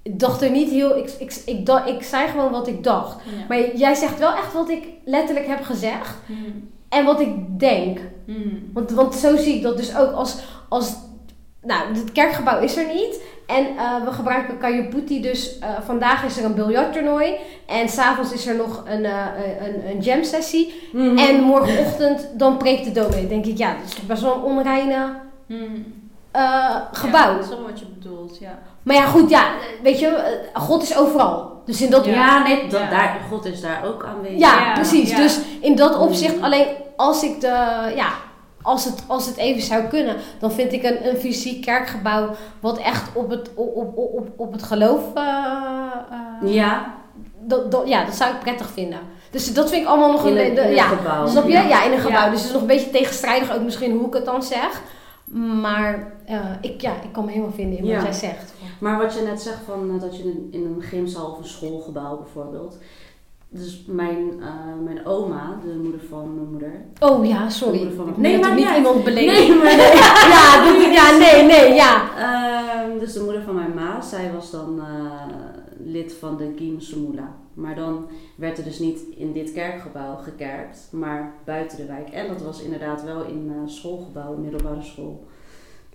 [0.01, 0.97] Ik dacht er niet heel...
[0.97, 3.23] Ik, ik, ik, dacht, ik zei gewoon wat ik dacht.
[3.23, 3.45] Ja.
[3.47, 6.15] Maar jij zegt wel echt wat ik letterlijk heb gezegd.
[6.25, 6.49] Mhm.
[6.89, 7.99] En wat ik denk.
[8.25, 8.55] Mhm.
[8.73, 10.37] Want, want zo zie ik dat dus ook als...
[10.69, 10.95] als
[11.61, 13.21] nou, het kerkgebouw is er niet.
[13.51, 15.21] En eh, we gebruiken Kajuputi.
[15.21, 17.33] Dus eh, vandaag is er een biljarttoernooi.
[17.67, 19.25] En s'avonds is er nog een, eh,
[19.65, 20.89] een, een jam sessie.
[20.93, 21.17] Mhm.
[21.17, 23.27] En morgenochtend dan preekt de dominee.
[23.27, 25.07] denk ik, ja, dat is toch best wel een onreine
[25.45, 25.63] Mhm.
[26.31, 27.31] eh, gebouw.
[27.33, 28.59] Ja, ik snap wat je bedoelt, ja.
[28.83, 29.43] Maar ja, goed, ja,
[29.83, 31.61] weet je, God is overal.
[31.65, 32.05] Dus in dat...
[32.05, 32.89] Ja, Ja, nee, dat, Ja.
[32.89, 34.39] Daar, God is daar ook aanwezig.
[34.39, 35.09] Ja, precies.
[35.09, 35.17] ja.
[35.17, 36.01] Dus in dat Mm.
[36.01, 37.47] opzicht, alleen als ik de...
[37.95, 38.07] Ja,
[38.61, 42.29] als het, als het even zou kunnen, dan vind ik een, een fysiek kerkgebouw...
[42.59, 45.01] wat echt op het, op, op, op, op het geloof...
[45.13, 45.23] eh,
[46.43, 46.93] eh, Ja,
[47.39, 48.99] dat, dat, ja, dat zou ik prettig vinden.
[49.31, 50.55] Dus dat vind ik allemaal nog in een...
[50.55, 51.27] de- in een ja, gebouw.
[51.27, 51.51] Snap je?
[51.51, 52.23] Ja, in een gebouw.
[52.23, 52.29] Ja.
[52.29, 54.81] Dus het is nog een beetje tegenstrijdig ook misschien hoe ik het dan zeg.
[55.61, 58.53] Maar eh, ik, ja, ik kan me helemaal vinden in wat jij zegt.
[58.79, 62.17] Maar wat je net zegt van dat je in, in een gymzaal of een schoolgebouw
[62.17, 62.77] bijvoorbeeld.
[63.53, 66.85] Dus mijn, eh, mijn oma, de moeder van mijn moeder.
[66.99, 67.77] Oh ja, sorry.
[67.77, 68.77] De moeder van mijn- Nee, maar niet uit.
[68.77, 69.47] iemand beledigd.
[69.47, 69.71] Nee, maar
[70.35, 72.01] ja, dit- ja, nee, nee, ja.
[72.17, 74.85] Ehm, dus de moeder van mijn ma, zij was dan eh,
[75.83, 77.35] lid van de Gim Sumula.
[77.53, 82.09] Maar dan werd er dus niet in dit kerkgebouw gekerkt, maar buiten de wijk.
[82.09, 85.25] En dat was inderdaad wel in eh schoolgebouw, middelbare school.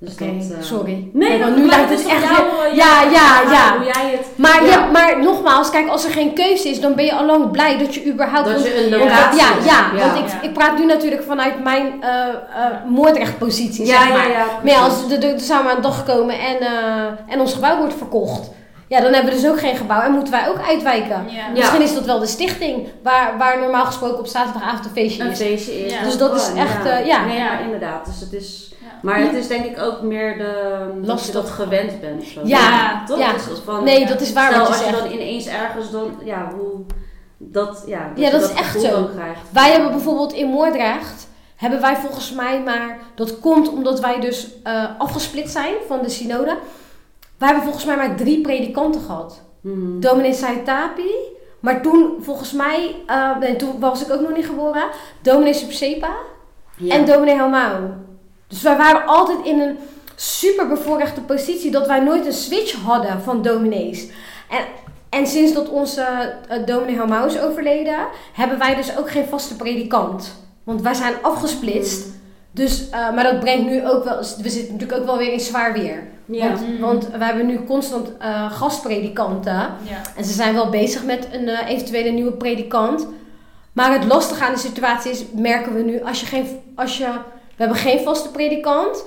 [0.01, 1.09] Dus dat, eh, sorry.
[1.13, 2.39] Nee, want nu maar lijkt het is echt eh,
[2.75, 3.77] Ja, ja, ja.
[3.77, 4.27] Hoe jij het...
[4.37, 4.71] Maar, Ja.
[4.71, 7.79] ja, maar nogmaals, kijk, als er geen keuze is, dan ben je al lang blij
[7.79, 8.45] dat je überhaupt...
[8.47, 8.97] Dat want- je een Ja.
[8.99, 10.07] locatie ja, ja, Ja.
[10.07, 10.43] want ik, Ja.
[10.43, 14.31] ik praat nu natuurlijk vanuit mijn eh eh moordrechtpositie, Ja, zeg ja, maar.
[14.31, 17.55] ja, Maar ja, als er, er zou maar een dag komen en, eh, en ons
[17.55, 18.51] gebouw wordt verkocht...
[18.89, 21.25] Ja, dan hebben we dus ook geen gebouw en moeten wij ook uitwijken.
[21.29, 21.43] Ja.
[21.55, 25.31] Misschien is dat wel de stichting, waar, waar normaal gesproken op zaterdagavond een feestje een
[25.31, 25.39] is.
[25.39, 25.93] feestje is.
[25.93, 26.03] Ja.
[26.03, 27.25] Dus dat is echt, eh, ja.
[27.25, 27.59] Nee, Ja.
[27.59, 28.07] inderdaad.
[28.07, 28.75] Dus het is...
[29.03, 30.77] Maar het is denk ik ook meer de...
[30.95, 31.35] Dat je Lastig.
[31.35, 32.25] dat gewend bent.
[32.25, 32.41] Zo.
[32.45, 33.19] Ja, toch?
[33.19, 33.33] ja.
[33.33, 36.11] Dus van, Nee, dat is waar Stel, als je dan ineens ergens dan...
[36.25, 36.81] Ja, hoe...
[37.39, 39.05] Dat, ja, Ja, je dat is echt zo.
[39.15, 39.41] krijgt.
[39.51, 44.49] Wij hebben bijvoorbeeld in Moordrecht, hebben wij volgens mij maar, dat komt omdat wij dus
[44.63, 46.57] eh, afgesplitst zijn van de synode.
[47.39, 49.43] Wij hebben volgens mij maar drie predikanten gehad.
[49.61, 50.01] Mhm.
[50.01, 51.11] Dominee Saitapi,
[51.61, 52.95] maar toen volgens mij,
[53.41, 54.85] nee, toen was ik ook nog niet geboren,
[55.23, 56.11] dominee Subsepa
[56.77, 56.95] Ja.
[56.95, 57.73] en dominee Helmau.
[58.49, 59.79] Dus wij waren altijd in een
[60.15, 64.07] super bevoorrechte positie dat wij nooit een switch hadden van dominees.
[64.51, 64.65] En,
[65.09, 66.03] en sinds dat onze
[66.49, 67.97] eh, dominee Helmau is overleden,
[68.33, 70.45] hebben wij dus ook geen vaste predikant.
[70.65, 72.07] Want wij zijn afgesplitst.
[72.51, 75.41] Dus, eh, maar dat brengt nu ook wel, we zitten natuurlijk ook wel weer in
[75.41, 76.03] zwaar weer.
[76.25, 76.49] Ja.
[76.49, 76.79] Want, Mm.
[76.81, 79.53] want we hebben nu constant eh, gastpredikanten.
[79.53, 80.01] Ja.
[80.17, 83.07] En ze zijn wel bezig met een eventuele nieuwe predikant.
[83.73, 87.09] Maar het lastige aan de situatie is, merken we nu, als je geen, als je,
[87.57, 89.05] we hebben geen vaste predikant.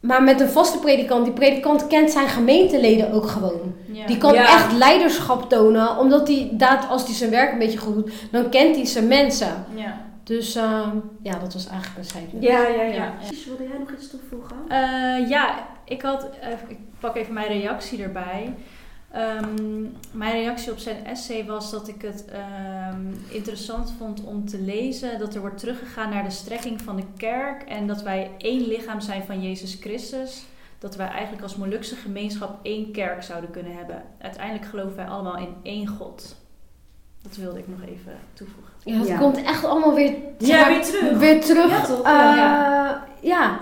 [0.00, 3.74] Maar met een vaste predikant, die predikant kent zijn gemeenteleden ook gewoon.
[3.92, 4.06] Ja.
[4.06, 4.42] Die kan Ja.
[4.44, 8.48] echt leiderschap tonen, omdat hij, dat, als hij zijn werk een beetje goed doet, dan
[8.48, 9.64] kent hij zijn mensen.
[9.74, 10.04] Ja.
[10.24, 10.90] Dus ehm,
[11.22, 12.26] ja, dat was eigenlijk een zijde.
[12.40, 13.12] Ja, ja, ja.
[13.46, 14.56] Wilde jij nog iets toevoegen?
[14.68, 18.54] Eh, ja, ik had, eh, ik pak even mijn reactie erbij.
[19.12, 24.58] Ehm, mijn reactie op zijn essay was dat ik het ehm, interessant vond om te
[24.60, 28.66] lezen dat er wordt teruggegaan naar de strekking van de kerk en dat wij één
[28.68, 30.44] lichaam zijn van Jezus Christus.
[30.78, 34.02] Dat wij eigenlijk als Molukse gemeenschap één kerk zouden kunnen hebben.
[34.20, 36.36] Uiteindelijk geloven wij allemaal in één God.
[37.22, 38.72] Dat wilde ik nog even toevoegen.
[38.84, 39.18] Ja, dat Ja.
[39.18, 41.18] komt echt allemaal weer, Ja, weer terug.
[41.18, 41.70] weer terug.
[41.70, 42.02] Ja, toch?
[42.06, 42.90] Eh,
[43.20, 43.60] Ja.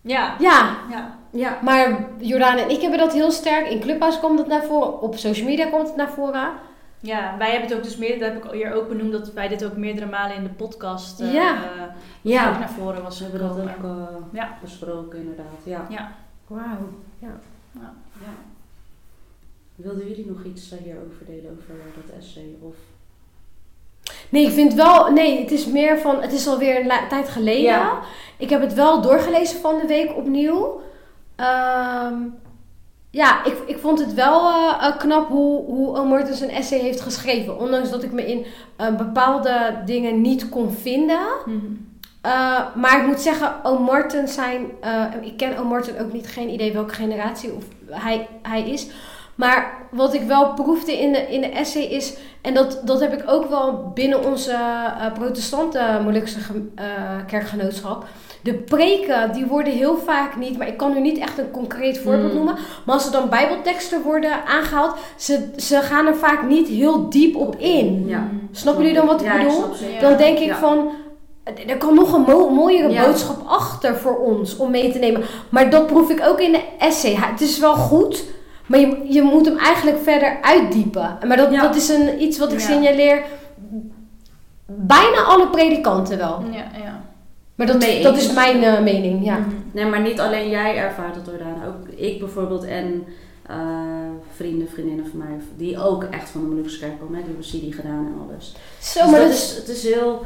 [0.00, 0.76] Ja, Ja, ja.
[0.90, 1.18] ja.
[1.32, 1.58] Ja.
[1.62, 3.66] Maar Jordaan en ik hebben dat heel sterk.
[3.68, 5.00] In Clubhouse komt het naar voren.
[5.00, 6.48] Op social media komt het naar voren.
[7.00, 9.48] Ja, wij hebben het ook dus meer, dat heb ik hier ook benoemd, dat wij
[9.48, 11.52] dit ook meerdere malen in de podcast eh, Ja.
[11.52, 11.90] ook
[12.22, 12.58] Ja.
[12.58, 14.58] naar voren was We hebben dat ook eh, Ja.
[14.62, 15.58] besproken inderdaad.
[15.64, 15.86] Ja.
[15.88, 16.12] Ja.
[16.46, 16.88] Wauw.
[17.18, 17.40] ja.
[19.74, 21.74] Wilden jullie nog iets eh, hierover delen, over
[22.06, 22.56] dat essay?
[22.60, 22.74] Of...
[24.30, 25.12] Nee, ik vind wel...
[25.12, 26.22] Nee, het is meer van...
[26.22, 27.62] Het is alweer een tijd geleden.
[27.62, 27.98] Ja.
[28.36, 30.80] Ik heb het wel doorgelezen van de week opnieuw.
[31.36, 32.14] Ehm,
[33.10, 36.04] ja, ik, ik vond het wel eh, eh, knap hoe, hoe O.
[36.04, 37.58] Mortens een essay heeft geschreven.
[37.58, 41.20] Ondanks dat ik me in eh, bepaalde dingen niet kon vinden.
[41.44, 41.56] Mhm.
[42.26, 43.78] Uh, maar ik moet zeggen, O.
[43.78, 44.66] Martin zijn...
[44.84, 45.64] uh, ik ken O.
[45.64, 48.86] Martin ook niet, geen idee welke generatie of hij, hij is.
[49.40, 52.16] Maar wat ik wel proefde in de, in de essay is...
[52.40, 56.84] En dat, dat heb ik ook wel binnen onze uh, protestante Molukse uh,
[57.26, 58.04] kerkgenootschap.
[58.42, 60.58] De preken, die worden heel vaak niet...
[60.58, 62.34] Maar ik kan nu niet echt een concreet voorbeeld mm.
[62.34, 62.54] noemen.
[62.84, 64.94] Maar als er dan bijbelteksten worden aangehaald...
[65.16, 68.04] Ze, ze gaan er vaak niet heel diep op in.
[68.06, 68.26] Ja.
[68.52, 69.64] Snappen jullie dan wat ik ja, bedoel?
[69.94, 70.56] Ik dan denk ik ja.
[70.56, 70.90] van...
[71.66, 73.04] Er kan nog een mo mooiere Ja.
[73.04, 75.22] boodschap achter voor ons om mee te nemen.
[75.48, 77.14] Maar dat proef ik ook in de essay.
[77.14, 78.24] Het is wel goed,
[78.70, 81.18] maar je, je moet hem eigenlijk verder uitdiepen.
[81.26, 81.62] Maar dat, Ja.
[81.62, 82.66] dat is een, iets wat ik Ja.
[82.66, 83.22] signaleer
[84.66, 86.42] bijna alle predikanten wel.
[86.50, 87.02] Ja, ja.
[87.54, 89.36] Maar dat, Nee, dat is mijn eh, mening, ja.
[89.36, 89.48] Mhm.
[89.72, 91.64] Nee, maar niet alleen jij ervaart het Jordaan.
[91.66, 93.04] Ook ik bijvoorbeeld en
[93.46, 93.56] eh,
[94.36, 97.14] vrienden, vriendinnen van mij, die ook echt van de Molukse kerk komen.
[97.14, 98.54] Hè, die hebben studie gedaan en alles.
[98.80, 100.24] Zo, dus maar dat dat is, het is heel...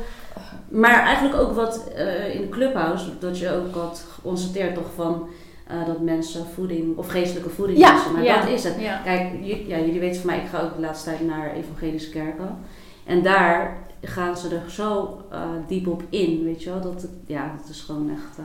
[0.68, 5.28] Maar eigenlijk ook wat eh, in de clubhouse, dat je ook had geconstateerd toch van...
[5.66, 8.12] eh, dat mensen voeding of geestelijke voeding Ja, missen.
[8.12, 8.40] Maar ja.
[8.40, 8.74] dat is het.
[8.79, 9.00] Ja.
[9.05, 9.31] Kijk,
[9.66, 12.59] ja, jullie weten van mij, ik ga ook de laatste tijd naar evangelische kerken.
[13.07, 16.81] En daar gaan ze er zo eh, diep op in, weet je wel.
[16.81, 18.38] Dat, het- ja, dat is gewoon echt...
[18.38, 18.44] eh,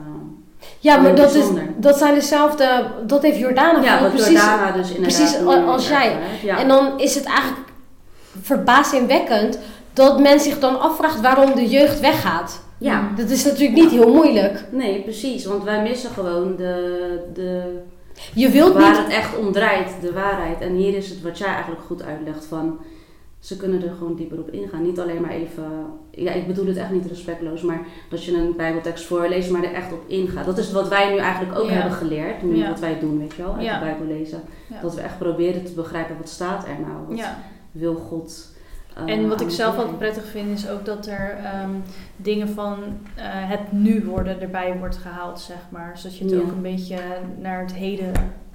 [0.78, 1.44] ja, maar dat, is,
[1.76, 2.86] dat zijn dezelfde...
[3.06, 4.26] Dat heeft Jordana ja, wat precies...
[4.28, 6.16] Jordana dus inderdaad precies als jij.
[6.46, 7.68] En dan is het eigenlijk
[8.42, 9.58] verbazingwekkend
[9.92, 12.60] dat men zich dan afvraagt waarom de jeugd weggaat.
[12.80, 14.64] Ja, Dat is natuurlijk niet heel moeilijk.
[14.72, 15.44] nee, precies.
[15.44, 17.78] Want wij missen gewoon de, de
[18.34, 18.98] Je wilt waar niet...
[18.98, 20.60] het echt om draait, de waarheid.
[20.60, 22.78] En hier is het wat jij eigenlijk goed uitlegt van...
[23.38, 24.82] ze kunnen er gewoon dieper op ingaan.
[24.82, 25.64] Niet alleen maar even,
[26.10, 29.72] ja, ik bedoel het echt niet respectloos, maar dat je een Bijbeltekst voorleest, maar er
[29.72, 30.44] echt op ingaat.
[30.46, 31.72] Dat is wat wij nu eigenlijk ook Ja.
[31.72, 32.68] hebben geleerd, nu Ja.
[32.68, 33.78] wat wij doen, weet je wel, uit Ja.
[33.78, 34.40] de Bijbel lezen.
[34.82, 37.26] Dat we echt proberen te begrijpen wat staat er nou, wat
[37.72, 38.49] wil God.
[39.06, 41.70] Eh, En wat aan ik zelf altijd prettig vind is ook dat er ehm,
[42.16, 42.78] dingen van
[43.14, 45.98] eh, het nu worden erbij wordt gehaald, zeg maar.
[45.98, 46.40] Zodat je het Ja.
[46.40, 46.98] ook een beetje
[47.40, 48.12] naar het heden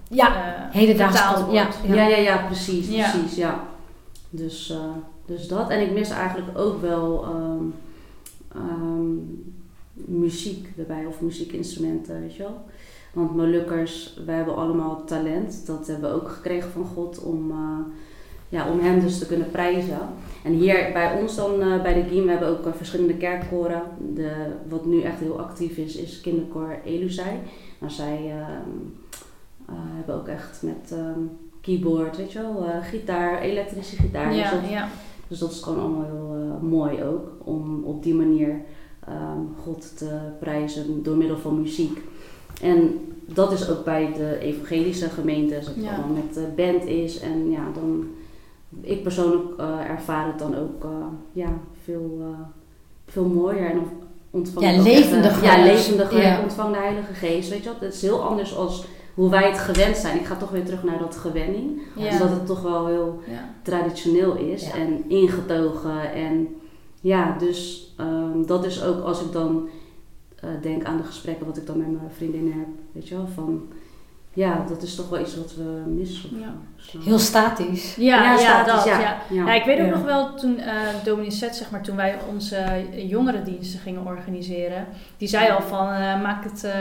[0.08, 1.46] Ja, eh, hedendaags ja.
[1.46, 1.78] wordt.
[1.88, 3.10] Ja, ja, ja, precies, Ja.
[3.12, 3.64] precies, ja.
[4.30, 4.78] Dus, eh,
[5.26, 5.70] dus dat.
[5.70, 7.64] En ik mis eigenlijk ook wel ehm,
[8.52, 9.14] ehm,
[9.94, 12.62] muziek erbij, of muziekinstrumenten, weet je wel.
[13.14, 15.66] Want Molukkers, we hebben allemaal talent.
[15.66, 17.58] Dat hebben we ook gekregen van God om, eh,
[18.50, 20.00] ja, om hem dus te kunnen prijzen.
[20.44, 23.82] En hier bij ons dan, eh, bij de GIEM, we hebben ook eh, verschillende kerkkoren.
[24.14, 24.32] De,
[24.70, 27.40] wat nu echt heel actief is, is kinderkoor Eluzai.
[27.80, 28.70] Nou, zij ehm,
[29.66, 31.20] eh, hebben ook echt met ehm,
[31.62, 34.34] keyboard, weet je wel, gitaar, elektrische gitaar.
[34.36, 34.88] Ja, Dus, dat, ja.
[35.28, 38.56] dus dat is gewoon allemaal heel mooi ook, om op die manier
[39.08, 42.00] ehm, God te prijzen door middel van muziek.
[42.62, 45.96] En dat is ook bij de evangelische gemeentes, dat het Ja.
[45.96, 47.20] allemaal met de band is.
[47.20, 48.08] En ja, dan,
[48.82, 50.90] ik persoonlijk eh, ervaar het dan ook eh,
[51.32, 51.50] ja,
[51.84, 52.40] veel, eh,
[53.08, 53.82] veel mooier en
[54.30, 55.44] ontvang Ja, levendiger.
[55.44, 56.22] ja, levendiger.
[56.22, 56.38] Ja.
[56.38, 57.80] Ik ontvang de Heilige Geest, weet je wel.
[57.80, 60.20] Het is heel anders als hoe wij het gewend zijn.
[60.20, 61.82] Ik ga toch weer terug naar dat gewenning.
[61.96, 62.12] Ja.
[62.12, 63.50] Omdat het toch wel heel Ja.
[63.62, 66.14] traditioneel is en ingetogen.
[66.14, 66.48] En
[67.02, 69.70] ja, dus ehm, dat is ook als ik dan
[70.62, 72.68] denk aan de gesprekken wat ik dan met mijn vriendinnen heb.
[72.92, 73.68] Weet je wel, van
[74.36, 76.30] ja, dat is toch wel iets wat we missen.
[76.40, 76.54] Ja.
[77.04, 77.96] Heel statisch.
[77.96, 78.86] Ja, ja, statisch, dat.
[78.86, 79.18] ja.
[79.30, 79.54] Ja.
[79.54, 79.92] Ik weet ook Ja.
[79.92, 80.66] nog wel toen uh,
[81.04, 84.86] Dominee Zet, zeg maar, toen wij onze jongerendiensten gingen organiseren,
[85.18, 86.72] die zei al van uh, maak het uh,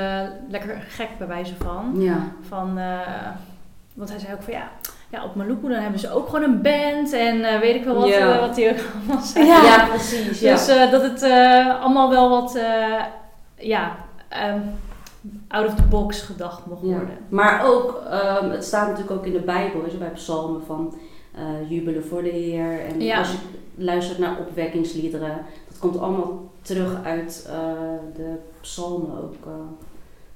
[0.48, 1.92] lekker gek bij wijze van.
[1.98, 2.18] Ja.
[2.48, 2.98] van uh,
[3.94, 4.68] want hij zei ook van ja,
[5.10, 8.08] ja op Maluku dan hebben ze ook gewoon een band en weet ik wel wat,
[8.08, 8.40] Ja.
[8.40, 9.46] wat hij ook allemaal zei.
[9.46, 10.40] Ja, ja precies.
[10.40, 10.52] Ja.
[10.54, 11.22] Dus dat het
[11.80, 12.58] allemaal wel wat,
[13.56, 13.96] ja,
[14.54, 14.62] um,
[15.54, 16.74] out of the box gedacht ja.
[16.86, 17.18] worden.
[17.28, 18.02] Maar ook,
[18.42, 20.94] um, het staat natuurlijk ook in de Bijbel, is bij psalmen van
[21.38, 22.80] uh, jubelen voor de Heer.
[22.80, 23.18] En ja.
[23.18, 23.38] als je
[23.74, 27.54] luistert naar opwekkingsliederen, dat komt allemaal terug uit uh,
[28.16, 29.46] de psalmen ook.
[29.46, 29.52] Uh,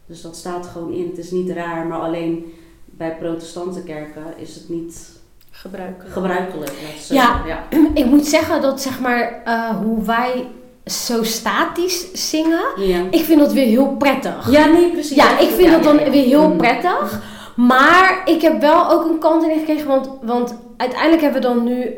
[0.07, 1.07] dus dat staat gewoon in.
[1.09, 2.55] Het is niet raar, maar alleen
[2.85, 6.13] bij protestante kerken is het niet gebruikelijk.
[6.13, 6.73] gebruikelijk
[7.09, 7.63] ja, ja,
[7.95, 10.47] ik moet zeggen dat zeg maar uh, hoe wij
[10.89, 12.61] zo statisch zingen.
[12.77, 12.99] Ja.
[13.11, 14.51] Ik vind dat weer heel prettig.
[14.51, 15.17] Ja, nee, precies.
[15.17, 16.57] Ja, ik vind ja, dat dan ja, weer heel Mm.
[16.57, 17.21] prettig.
[17.57, 21.65] Maar ik heb wel ook een kant in gekregen, want, want uiteindelijk hebben we dan
[21.65, 21.95] nu.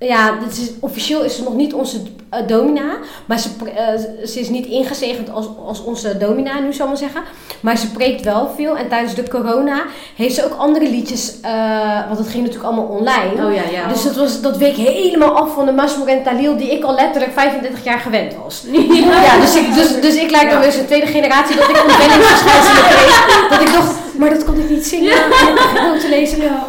[0.00, 2.00] Ja, dit is, officieel is ze nog niet onze
[2.34, 2.96] uh, domina.
[3.26, 7.00] Maar ze, uh, ze is niet ingezegend als, als onze domina, nu zal ik maar
[7.00, 7.22] zeggen.
[7.60, 8.76] Maar ze preekt wel veel.
[8.76, 9.82] En tijdens de corona
[10.16, 11.34] heeft ze ook andere liedjes.
[11.44, 13.46] Uh, want het ging natuurlijk allemaal online.
[13.46, 13.88] Oh ja, ja.
[13.88, 16.94] Dus dat, was, dat week helemaal af van de Masmour en Talil, die ik al
[16.94, 18.64] letterlijk 35 jaar gewend was.
[18.72, 21.82] Ja, ja dus, ik, dus, dus ik lijk dan weer zo'n tweede generatie dat ik
[21.82, 23.46] ontwenningsverschijnselen kreeg.
[23.50, 25.12] Dat ik dacht, maar dat kon ik niet zingen.
[25.12, 26.42] En gewoon te lezen.
[26.42, 26.66] Ja.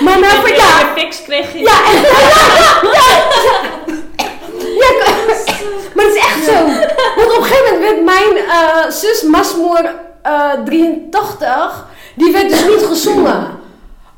[0.00, 0.92] Maar nou, ja.
[0.94, 1.58] fix kreeg je.
[1.58, 1.72] Ja,
[5.94, 6.64] maar het is echt zo.
[7.16, 9.90] Want op een gegeven moment werd mijn uh, zus Masmoor
[10.26, 13.60] uh, 83, die werd dus niet gezongen.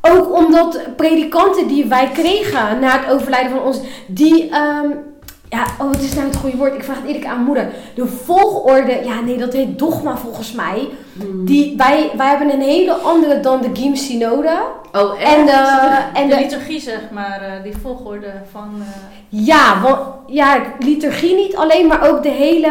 [0.00, 5.13] Ook omdat predikanten die wij kregen na het overlijden van ons, die, um,
[5.54, 6.74] ja, oh wat is nou het goede woord?
[6.74, 7.68] Ik vraag het eerlijk aan moeder.
[7.94, 10.88] De volgorde, ja nee, dat heet dogma volgens mij.
[11.18, 11.44] Hmm.
[11.44, 14.62] Die, wij, wij hebben een hele andere dan de Giem Synode.
[14.92, 15.36] Oh, echt?
[15.36, 15.52] En de,
[16.14, 18.70] en de, de liturgie zeg maar, uh, die volgorde van...
[18.78, 19.46] Uh...
[19.46, 22.68] Ja, want, ja, liturgie niet alleen, maar ook de hele,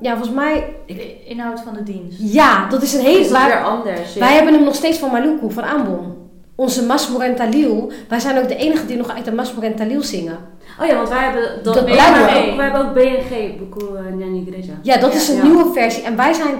[0.00, 0.64] ja volgens mij...
[0.86, 2.18] De inhoud van de dienst.
[2.18, 3.20] Ja, dat is een hele...
[3.20, 4.14] Is dat weer anders?
[4.14, 4.20] Ja.
[4.20, 6.16] Wij hebben hem nog steeds van Maluku, van Ambon.
[6.54, 7.92] Onze Masmour en Talil.
[8.08, 10.38] Wij zijn ook de enige die nog uit de Masmour en Talil zingen.
[10.80, 12.56] Oh ja, want wij hebben dat, dat blijkt ook.
[12.56, 13.84] Wij hebben ook BNG, Buku
[14.16, 14.72] Nyani Igreja.
[14.82, 15.42] Ja, dat is een ja.
[15.42, 16.02] nieuwe versie.
[16.02, 16.54] En wij zijn,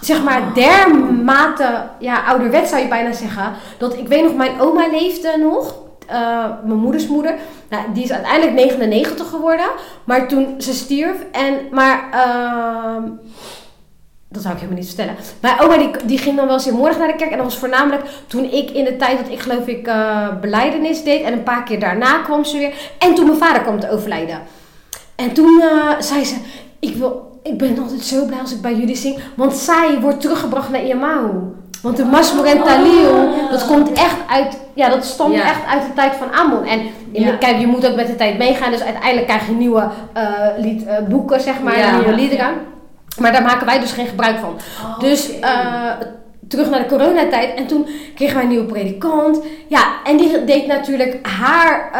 [0.00, 3.52] zeg maar, dermate, ja, ouderwet zou je bijna zeggen.
[3.78, 5.74] Dat ik weet nog, mijn oma leefde nog.
[6.10, 7.34] Uh, mijn moeders moeder.
[7.68, 9.66] Nou, die is uiteindelijk 99 geworden.
[10.04, 11.16] Maar toen ze stierf.
[11.32, 13.10] En, maar, uh,
[14.28, 15.16] dat zou ik helemaal niet vertellen.
[15.40, 17.30] Mijn oma die, die ging dan wel eens in morgen naar de kerk.
[17.30, 21.02] En dat was voornamelijk toen ik in de tijd dat ik geloof ik uh, beleidenis
[21.02, 21.22] deed.
[21.22, 22.72] En een paar keer daarna kwam ze weer.
[22.98, 24.40] En toen mijn vader kwam te overlijden.
[25.16, 26.34] En toen uh, zei ze,
[26.78, 29.18] ik, wil, ik ben altijd zo blij als ik bij jullie zing.
[29.34, 31.30] Want zij wordt teruggebracht naar Iamahu.
[31.82, 32.02] Want de
[32.44, 35.42] en Talil, dat komt echt uit, ja, dat stamt ja.
[35.42, 36.64] echt uit de tijd van Amon.
[36.64, 36.80] En
[37.12, 37.36] ja.
[37.36, 38.70] kijk, je moet ook met de tijd meegaan.
[38.70, 40.22] Dus uiteindelijk krijg je nieuwe uh,
[40.56, 41.96] lied, uh, boeken, zeg maar, ja.
[41.96, 42.76] nieuwe liederen.
[43.18, 44.56] Maar daar maken wij dus geen gebruik van.
[44.82, 46.00] Oh, dus okay.
[46.00, 46.06] uh,
[46.48, 47.54] terug naar de coronatijd.
[47.54, 49.40] En toen kregen wij een nieuwe predikant.
[49.68, 51.90] Ja, en die deed natuurlijk haar,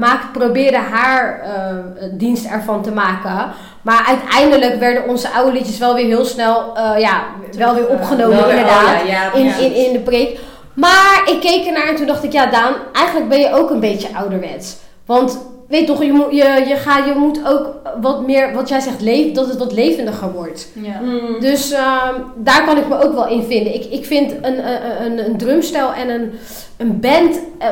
[0.00, 3.50] uh, probeerde haar uh, dienst ervan te maken.
[3.82, 7.22] Maar uiteindelijk werden onze oude liedjes wel weer heel snel, uh, ja,
[7.56, 9.00] wel weer opgenomen Wel inderdaad.
[9.02, 9.64] oh ja, ja, in, precies.
[9.64, 10.38] in, in de preek.
[10.74, 13.80] Maar ik keek ernaar en toen dacht ik, ja Daan, eigenlijk ben je ook een
[13.80, 14.76] beetje ouderwets.
[15.06, 15.38] Want
[15.72, 19.00] weet toch, je moet, je, je, gaat, je moet ook wat meer, wat jij zegt,
[19.00, 20.68] leef, dat het wat levendiger wordt.
[20.72, 21.00] Ja.
[21.00, 21.40] Mm.
[21.40, 23.74] Dus ehm, daar kan ik me ook wel in vinden.
[23.74, 26.30] Ik, ik vind een, een, een, een drumstijl en een,
[26.76, 27.40] een band.
[27.58, 27.68] eh,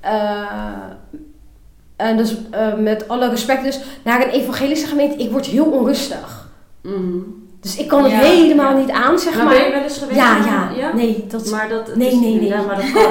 [0.00, 0.42] eh,
[1.96, 6.48] en dus eh, met alle respect, dus naar een evangelische gemeente, ik word heel onrustig.
[6.82, 7.48] Mm.
[7.60, 8.76] Dus ik kan het Ja, helemaal ja.
[8.78, 9.54] niet aan, zeg Maar maar.
[9.54, 10.18] ben je wel eens geweest?
[10.18, 10.36] ja,
[10.76, 12.48] ja, nee, dat Maar dat, Nee, is- nee, nee.
[12.54, 13.02] Ja, maar dat kan.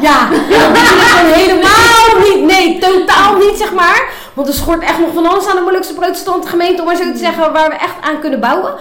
[0.00, 2.44] Ja, dat helemaal niet.
[2.44, 4.08] Nee, totaal niet, zeg maar.
[4.34, 7.12] Want er schort echt nog van alles aan de moeilijkste protestante gemeente, om maar zo
[7.12, 8.74] te zeggen, waar we echt aan kunnen bouwen.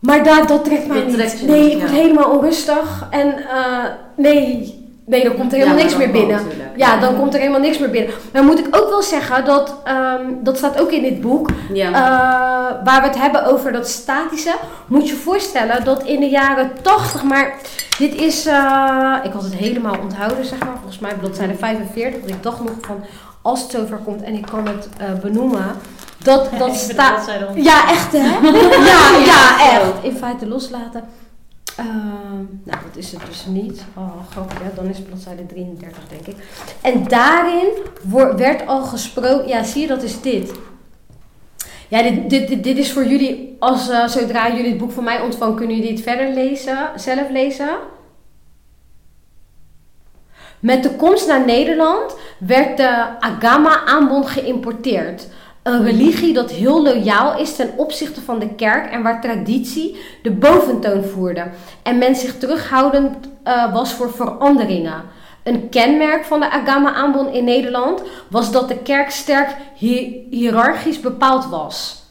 [0.00, 1.16] Maar dat, dat trekt mij Dat niet.
[1.16, 3.06] trekt nee, niet, ik word helemaal onrustig.
[3.10, 3.84] En eh,
[4.16, 6.36] nee, nee, dan komt er helemaal Ja, niks meer binnen.
[6.36, 6.70] natuurlijk.
[6.76, 8.14] Ja, dan komt er helemaal niks meer binnen.
[8.32, 11.86] Maar moet ik ook wel zeggen dat, ehm, dat staat ook in dit boek, Ja.
[11.88, 14.54] eh, waar we het hebben over dat statische,
[14.86, 17.54] moet je voorstellen dat in de jaren 80, maar
[17.98, 22.30] dit is, eh, ik had het helemaal onthouden zeg maar, volgens mij bladzijde 45, want
[22.32, 23.04] ik dacht nog van
[23.42, 25.64] als het zover komt en ik kan het eh, benoemen,
[26.22, 27.30] dat, dat staat...
[27.54, 28.48] Ja, echt hè?
[28.92, 29.92] ja, ja, echt.
[30.02, 31.04] In feite loslaten.
[31.76, 33.84] Ehm, nou, dat is het dus niet.
[33.94, 36.36] Oh, grappig, dan is bladzijde 33, denk ik.
[36.80, 37.68] En daarin
[38.36, 39.48] werd al gesproken.
[39.48, 40.52] Ja, zie je, dat is dit.
[41.88, 43.56] Ja, dit, dit, dit, is voor jullie.
[43.58, 47.30] Als, eh, zodra jullie het boek van mij ontvangen, kunnen jullie het verder lezen, zelf
[47.30, 47.68] lezen.
[50.60, 55.28] Met de komst naar Nederland werd de Agama-aanbod geïmporteerd.
[55.64, 60.30] Een religie dat heel loyaal is ten opzichte van de kerk en waar traditie de
[60.30, 61.44] boventoon voerde.
[61.82, 65.02] En men zich terughoudend eh, was voor veranderingen.
[65.42, 71.46] Een kenmerk van de Agama-aanbod in Nederland was dat de kerk sterk hi- hiërarchisch bepaald
[71.48, 72.02] was.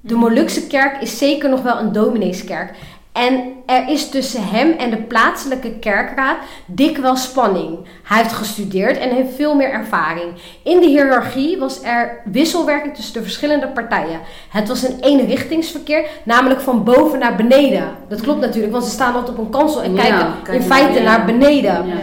[0.00, 2.74] De Molukse kerk is zeker nog wel een domineeskerk.
[3.14, 7.78] En er is tussen hem en de plaatselijke kerkraad dikwijls spanning.
[8.02, 10.32] Hij heeft gestudeerd en heeft veel meer ervaring.
[10.62, 14.20] In de hiërarchie was er wisselwerking tussen de verschillende partijen.
[14.48, 17.96] Het was een eenrichtingsverkeer, namelijk van boven naar beneden.
[18.08, 20.62] Dat klopt natuurlijk, want ze staan altijd op een kansel en Ja, kijken kijken in
[20.62, 21.86] feite naar beneden.
[21.86, 21.94] Ja.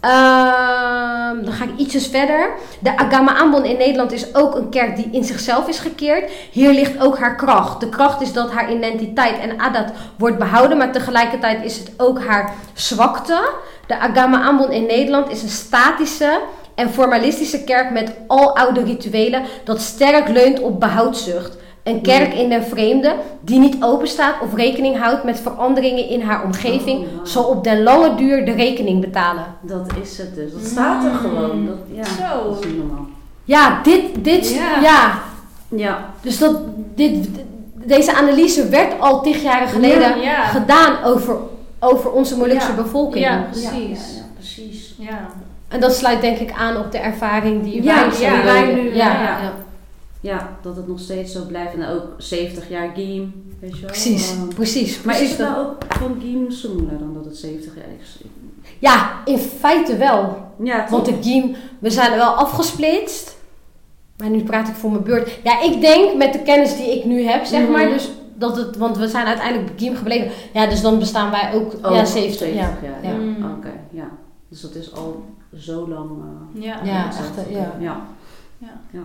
[0.00, 2.50] Ehm, dan ga ik ietsjes verder.
[2.78, 6.30] De Agama Ambon in Nederland is ook een kerk die in zichzelf is gekeerd.
[6.50, 7.80] Hier ligt ook haar kracht.
[7.80, 12.24] De kracht is dat haar identiteit en adat wordt behouden, maar tegelijkertijd is het ook
[12.24, 13.50] haar zwakte.
[13.86, 16.40] De Agama Ambon in Nederland is een statische
[16.74, 21.56] en formalistische kerk met aloude rituelen dat sterk leunt op behoudzucht.
[21.82, 26.44] Een kerk in den vreemde die niet openstaat of rekening houdt met veranderingen in haar
[26.44, 27.26] omgeving, Oh, wow.
[27.26, 29.44] zal op den lange duur de rekening betalen.
[29.60, 30.52] Dat is het dus.
[30.52, 31.16] Dat staat er Mm.
[31.16, 31.66] gewoon.
[31.66, 32.48] Dat, ja, Zo.
[32.50, 33.06] dat is normaal.
[33.44, 34.80] Ja, dit, dit, Ja.
[34.82, 35.18] ja.
[35.68, 36.04] Ja.
[36.20, 36.56] Dus dat,
[36.94, 37.28] dit,
[37.84, 40.44] deze analyse werd al tig jaren geleden Ja, ja.
[40.44, 41.36] gedaan over,
[41.78, 42.74] over onze Molukse Ja.
[42.82, 43.24] bevolking.
[43.24, 43.46] Ja.
[43.50, 43.70] Precies.
[44.14, 44.94] Ja, ja, precies.
[44.98, 45.26] Ja.
[45.68, 48.44] En dat sluit denk ik aan op de ervaring die Ja, wij, delen.
[48.44, 49.38] wij nu, ja,
[50.20, 50.36] ja, ja.
[50.36, 50.38] ja.
[50.38, 51.74] Ja, dat het nog steeds zo blijft.
[51.74, 53.52] En ook 70 jaar Giem.
[53.60, 53.90] Weet je wel.
[53.90, 55.02] Precies, precies.
[55.02, 58.18] maar precies is het nou ook van Giem Soemler dan dat het 70 jaar is?
[58.78, 60.36] Ja, in feite wel.
[60.62, 60.86] Ja?
[60.90, 63.38] Want de Giem, we zijn er wel afgesplitst.
[64.16, 65.38] Maar nu praat ik voor mijn beurt.
[65.44, 67.70] Ja, ik denk met de kennis die ik nu heb, zeg Mhm.
[67.70, 67.88] maar.
[67.88, 70.30] Dus dat het, want we zijn uiteindelijk Giem gebleven.
[70.52, 71.72] Ja, dus dan bestaan wij ook.
[71.84, 72.48] Oh, ja, 70.
[72.48, 72.54] ja.
[72.54, 72.78] jaar.
[73.02, 73.08] Ja.
[73.10, 73.14] Ja.
[73.16, 73.52] Mm.
[73.56, 74.08] Oké, ja.
[74.48, 75.24] Dus dat is al
[75.58, 76.10] zo lang.
[76.10, 76.80] eh, Ja.
[76.84, 77.74] Ja, echt, ja.
[77.78, 78.06] Ja.
[78.58, 79.00] Ja.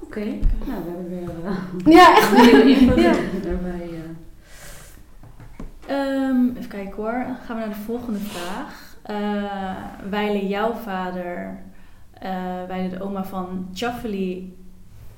[0.00, 0.38] Oké, nou
[0.84, 2.32] we hebben weer eh, Ja, echt.
[2.78, 3.12] info Ja.
[3.42, 3.88] daarbij.
[5.86, 5.96] eh.
[5.96, 7.24] Ehm, even kijken hoor.
[7.26, 8.96] Dan gaan we naar de volgende vraag.
[9.02, 9.74] Eh
[10.10, 11.58] wijlen jouw vader,
[12.66, 14.56] wijlen de oma van Chaffeli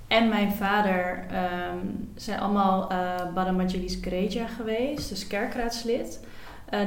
[0.09, 1.77] en mijn vader ehm,
[2.15, 2.89] zijn allemaal
[3.35, 6.21] Badamajalis Gereja geweest, dus kerkraadslid.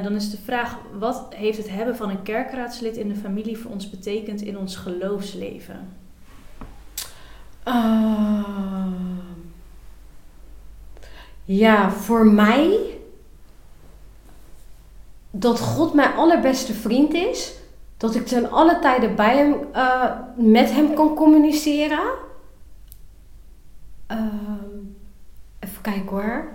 [0.02, 3.70] Dan is de vraag, wat heeft het hebben van een kerkraadslid in de familie voor
[3.70, 5.88] ons betekend in ons geloofsleven?
[7.64, 8.92] Ehm,
[11.44, 12.98] ja, voor mij
[15.30, 17.52] dat God mijn allerbeste vriend is.
[17.96, 22.04] Dat ik ten alle tijden bij hem, eh, met hem kan communiceren.
[24.06, 24.80] Ehm,
[25.58, 26.48] even kijken hoor.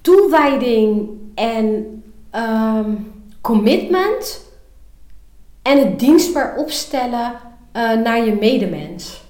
[0.00, 2.94] Toewijding en ehm,
[3.40, 4.48] commitment.
[5.62, 7.32] En het dienstbaar opstellen
[7.72, 9.22] eh, naar je medemens.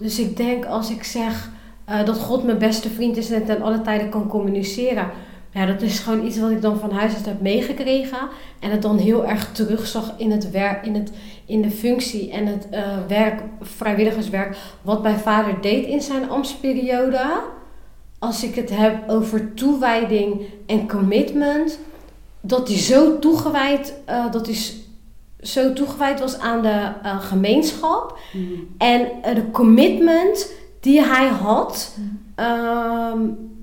[0.00, 1.50] Dus ik denk als ik zeg
[1.84, 5.10] eh, dat God mijn beste vriend is en ten alle tijden kan communiceren.
[5.50, 8.18] Ja, dat is gewoon iets wat ik dan van huis uit heb meegekregen.
[8.60, 11.12] En het dan heel erg terugzag in, het werk, in, het,
[11.46, 14.56] in de functie en het eh, werk, vrijwilligerswerk.
[14.82, 17.40] Wat mijn vader deed in zijn ambtsperiode.
[18.18, 21.78] Als ik het heb over toewijding en commitment.
[22.40, 24.56] Dat hij zo toegewijd, eh, dat hij
[25.40, 28.18] zo toegewijd was aan de eh, gemeenschap.
[28.78, 31.94] En eh, de commitment die hij had.
[32.34, 33.20] ehm,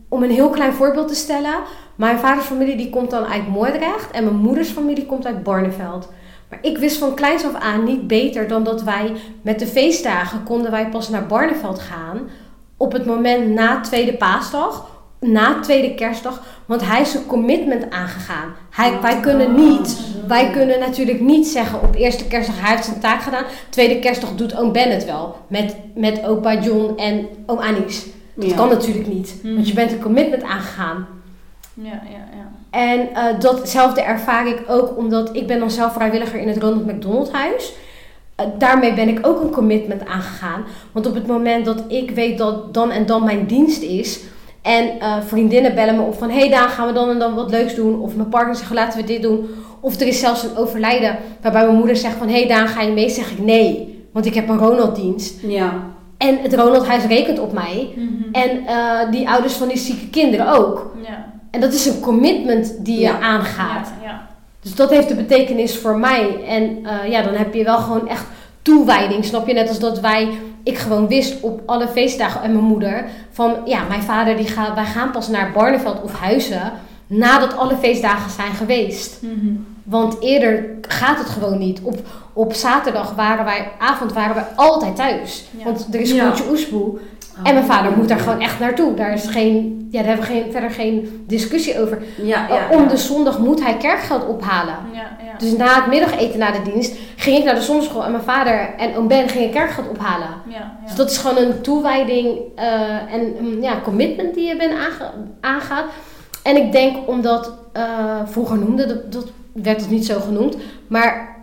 [0.09, 1.55] om een heel klein voorbeeld te stellen.
[1.95, 4.11] Mijn vaders familie die komt dan uit Moordrecht.
[4.11, 6.09] En mijn moeders familie komt uit Barneveld.
[6.49, 9.11] Maar ik wist van kleins af aan niet beter dan dat wij
[9.41, 12.19] met de feestdagen konden wij pas naar Barneveld gaan.
[12.77, 14.87] Op het moment na tweede paasdag,
[15.23, 16.43] na tweede kerstdag.
[16.65, 18.53] Want hij is zijn commitment aangegaan.
[18.69, 19.97] Hij, wij kunnen niet,
[20.27, 23.43] wij kunnen natuurlijk niet zeggen op eerste kerstdag hij heeft zijn taak gedaan.
[23.69, 25.35] Tweede kerstdag doet oom Ben het wel.
[25.47, 28.05] Met, met opa John en oom Anis.
[28.35, 28.55] Dat Ja.
[28.55, 29.35] kan natuurlijk niet.
[29.43, 29.53] Mhm.
[29.53, 31.07] Want je bent een commitment aangegaan.
[31.73, 32.51] Ja, ja, ja.
[32.69, 36.85] En eh, datzelfde ervaar ik ook omdat ik ben dan zelf vrijwilliger in het Ronald
[36.85, 37.73] McDonald Huis.
[38.35, 40.63] Eh, daarmee ben ik ook een commitment aangegaan.
[40.91, 44.19] Want op het moment dat ik weet dat dan en dan mijn dienst is.
[44.63, 46.29] En eh, vriendinnen bellen me op van...
[46.29, 47.99] Hey Daan, gaan we dan en dan wat leuks doen?
[48.01, 49.49] Of mijn partner zegt, laten we dit doen.
[49.79, 52.29] Of er is zelfs een overlijden waarbij mijn moeder zegt van...
[52.29, 53.09] Hey Daan, ga je mee?
[53.09, 54.01] Zeg ik nee.
[54.13, 55.41] Want ik heb een Ronald-dienst.
[55.41, 55.73] Ja.
[56.17, 57.89] En het Ronald-huis rekent op mij.
[57.95, 58.31] Mhm.
[58.31, 60.95] En eh, die ouders van die zieke kinderen ook.
[61.07, 61.31] ja.
[61.51, 63.19] En dat is een commitment die je Ja.
[63.19, 63.91] aangaat.
[64.03, 64.27] Ja, ja.
[64.61, 66.43] Dus dat heeft de betekenis voor mij.
[66.47, 68.25] En eh, ja, dan heb je wel gewoon echt
[68.61, 69.25] toewijding.
[69.25, 69.53] Snap je?
[69.53, 70.29] Net als dat wij,
[70.63, 73.05] ik gewoon wist op alle feestdagen en mijn moeder.
[73.31, 76.71] Van ja, mijn vader die gaat, wij gaan pas naar Barneveld of Huizen.
[77.07, 79.21] Nadat alle feestdagen zijn geweest.
[79.21, 79.53] Mhm.
[79.83, 81.79] Want eerder gaat het gewoon niet.
[81.81, 81.99] Op,
[82.33, 85.45] op zaterdag waren wij, avond waren wij altijd thuis.
[85.57, 85.63] Ja.
[85.63, 86.25] Want er is Ja.
[86.25, 86.97] Koentje Oesboe.
[87.43, 88.93] En mijn vader moet daar gewoon echt naartoe.
[88.93, 92.01] Daar is geen, ja, daar hebben we geen, verder geen discussie over.
[92.17, 92.87] Ja, ja, Om ja.
[92.89, 94.75] de zondag moet hij kerkgeld ophalen.
[94.93, 95.37] Ja, ja.
[95.37, 98.69] Dus na het middageten na de dienst ging ik naar de zondagschool en mijn vader
[98.77, 100.27] en oom Ben gingen kerkgeld ophalen.
[100.47, 100.73] ja, ja.
[100.85, 105.11] Dus dat is gewoon een toewijding eh, en een ja, commitment die je bent aange-
[105.41, 105.85] aangaat.
[106.43, 107.83] En ik denk omdat eh,
[108.25, 110.57] vroeger noemde, dat, dat werd het niet zo genoemd,
[110.87, 111.35] maar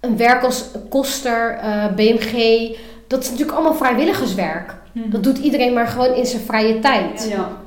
[0.00, 2.68] een werk als koster, eh, BMG,
[3.08, 4.74] dat is natuurlijk allemaal vrijwilligerswerk.
[4.94, 5.10] Mhm.
[5.10, 7.28] Dat doet iedereen maar gewoon in zijn vrije tijd.
[7.30, 7.62] Ja.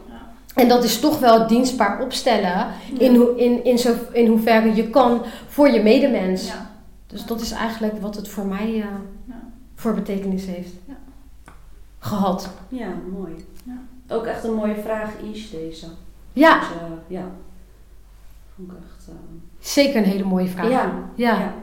[0.55, 2.67] En dat is toch wel dienstbaar opstellen
[2.97, 6.47] in, ho- in, in, zo, in hoeverre je kan voor je medemens.
[6.47, 6.69] Ja.
[7.07, 8.75] Dus dat is eigenlijk wat het voor mij eh,
[9.25, 9.39] Ja.
[9.75, 10.93] voor betekenis heeft Ja.
[11.99, 12.49] gehad.
[12.69, 13.45] ja, mooi.
[13.63, 14.15] Ja.
[14.15, 15.85] Ook echt een mooie vraag, Ish, deze.
[16.33, 17.23] Ja, Dus, eh, ja.
[18.55, 19.07] Vond ik echt...
[19.07, 19.13] eh,
[19.59, 20.69] zeker een hele mooie vraag.
[20.69, 21.53] Ja, Ja.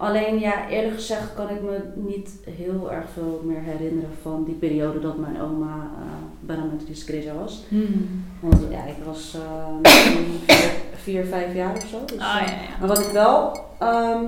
[0.00, 4.54] Alleen ja, eerlijk gezegd kan ik me niet heel erg veel meer herinneren van die
[4.54, 6.08] periode dat mijn oma eh
[6.40, 7.64] bijna met Chris was.
[7.68, 7.92] Mhm.
[8.40, 11.98] Want ja, ik was eh, misschien vier, vier, vijf jaar of zo.
[12.06, 12.78] Dus, Ah, eh, ja, ja.
[12.78, 14.24] Maar wat ik wel, ehm,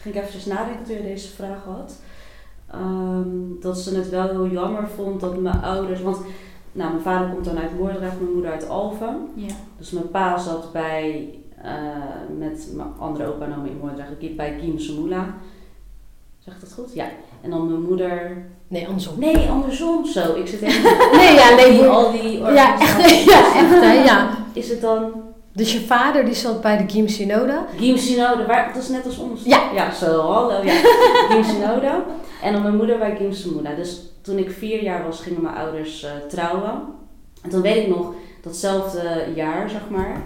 [0.00, 1.96] ging ik even nadenken toen je deze vraag had.
[2.70, 6.18] ehm, dat ze het wel heel jammer vond dat mijn ouders, want
[6.72, 9.28] nou, mijn vader komt dan uit Moordrecht, mijn moeder uit Alphen.
[9.34, 9.54] Ja.
[9.78, 11.43] Dus mijn pa zat bij, eh,
[12.38, 15.34] met mijn andere opa en oma in Moordrecht, bij Kiem Samula.
[16.44, 16.94] Zeg ik dat goed?
[16.94, 17.04] Ja.
[17.40, 18.46] En dan mijn moeder...
[18.68, 19.18] Nee, andersom.
[19.18, 20.34] Nee, andersom zo.
[20.34, 20.82] Ik zit even...
[21.16, 21.70] Nee, ja, nee.
[21.70, 24.38] Die, al die Ja, echt, ja, echt hè, ja.
[24.52, 25.12] Is het dan...
[25.52, 27.58] Dus je vader die zat bij de Giem Synode.
[27.76, 29.44] Giem Synode, waar, dat is net als ons.
[29.44, 29.70] Ja.
[29.74, 30.62] Ja, zo, hallo.
[30.64, 30.72] Ja.
[31.28, 32.02] Giem Synode.
[32.42, 33.74] En dan mijn moeder bij Giem Samula.
[33.74, 36.82] Dus toen ik vier jaar was, gingen mijn ouders eh, trouwen.
[37.42, 38.12] En toen weet ik nog,
[38.42, 40.22] datzelfde jaar, zeg maar.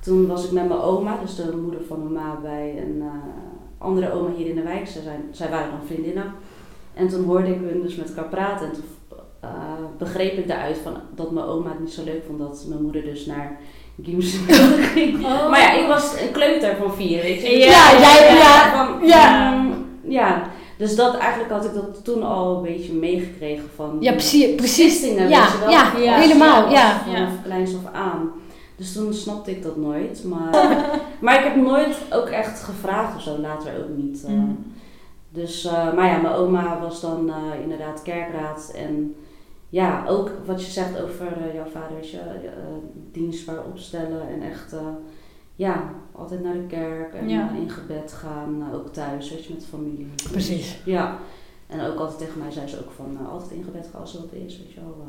[0.00, 3.06] Toen was ik met mijn oma, dus de moeder van mijn ma, bij een eh,
[3.78, 4.86] andere oma hier in de wijk.
[4.88, 6.32] Zij, zijn, zij waren dan vriendinnen.
[6.94, 8.66] En toen hoorde ik hun dus met elkaar praten.
[8.66, 8.84] En toen
[9.40, 9.48] eh,
[9.98, 13.02] begreep ik daaruit van, dat mijn oma het niet zo leuk vond dat mijn moeder
[13.02, 13.58] dus naar
[14.18, 15.24] Synode ging.
[15.24, 15.50] Oh.
[15.50, 17.48] Maar ja, ik was een kleuter van vier, weet je.
[17.58, 19.54] Ja, Ja, jij- ja, Van, ja.
[20.02, 20.42] ja.
[20.78, 23.96] Dus dat, eigenlijk had ik dat toen al een beetje meegekregen van...
[24.00, 24.54] Ja, precies.
[24.54, 25.04] precies.
[25.14, 25.28] Ja,
[25.68, 26.18] ja, Ja.
[26.18, 26.70] helemaal.
[26.70, 26.98] Ja.
[26.98, 27.28] Vanaf Ja.
[27.44, 28.30] kleins af aan.
[28.80, 30.24] Dus toen snapte ik dat nooit.
[30.24, 30.50] Maar,
[31.20, 34.24] maar ik heb nooit ook echt gevraagd of zo, later ook niet.
[34.24, 34.32] eh.
[34.32, 34.50] Mhm.
[35.30, 38.72] Dus, eh, maar ja, mijn oma was dan eh, inderdaad kerkraad.
[38.76, 39.14] En
[39.68, 42.20] ja, ook wat je zegt over jouw vader, weet je,
[43.12, 44.74] dienstbaar opstellen en echt,
[45.56, 47.50] ja, altijd naar de kerk en Ja.
[47.50, 50.08] in gebed gaan, ook thuis, weet je, met familie.
[50.30, 50.80] Precies.
[50.84, 51.18] Ja,
[51.66, 54.20] en ook altijd tegen mij zei ze ook van, altijd in gebed gaan als er
[54.20, 55.06] wat is, weet je wel.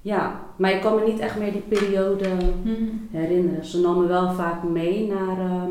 [0.00, 2.28] Ja, maar ik kan me niet echt meer die periode
[2.62, 2.74] Mhm.
[3.10, 3.64] herinneren.
[3.64, 5.70] Ze nam me wel vaak mee naar ehm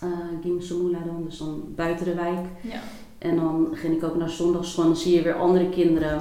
[0.00, 0.08] eh
[0.42, 2.46] Gim Samula dan, dus dan buiten de wijk.
[2.60, 2.78] Ja.
[3.18, 6.18] En dan ging ik ook naar zondagschool en dan zie je weer andere kinderen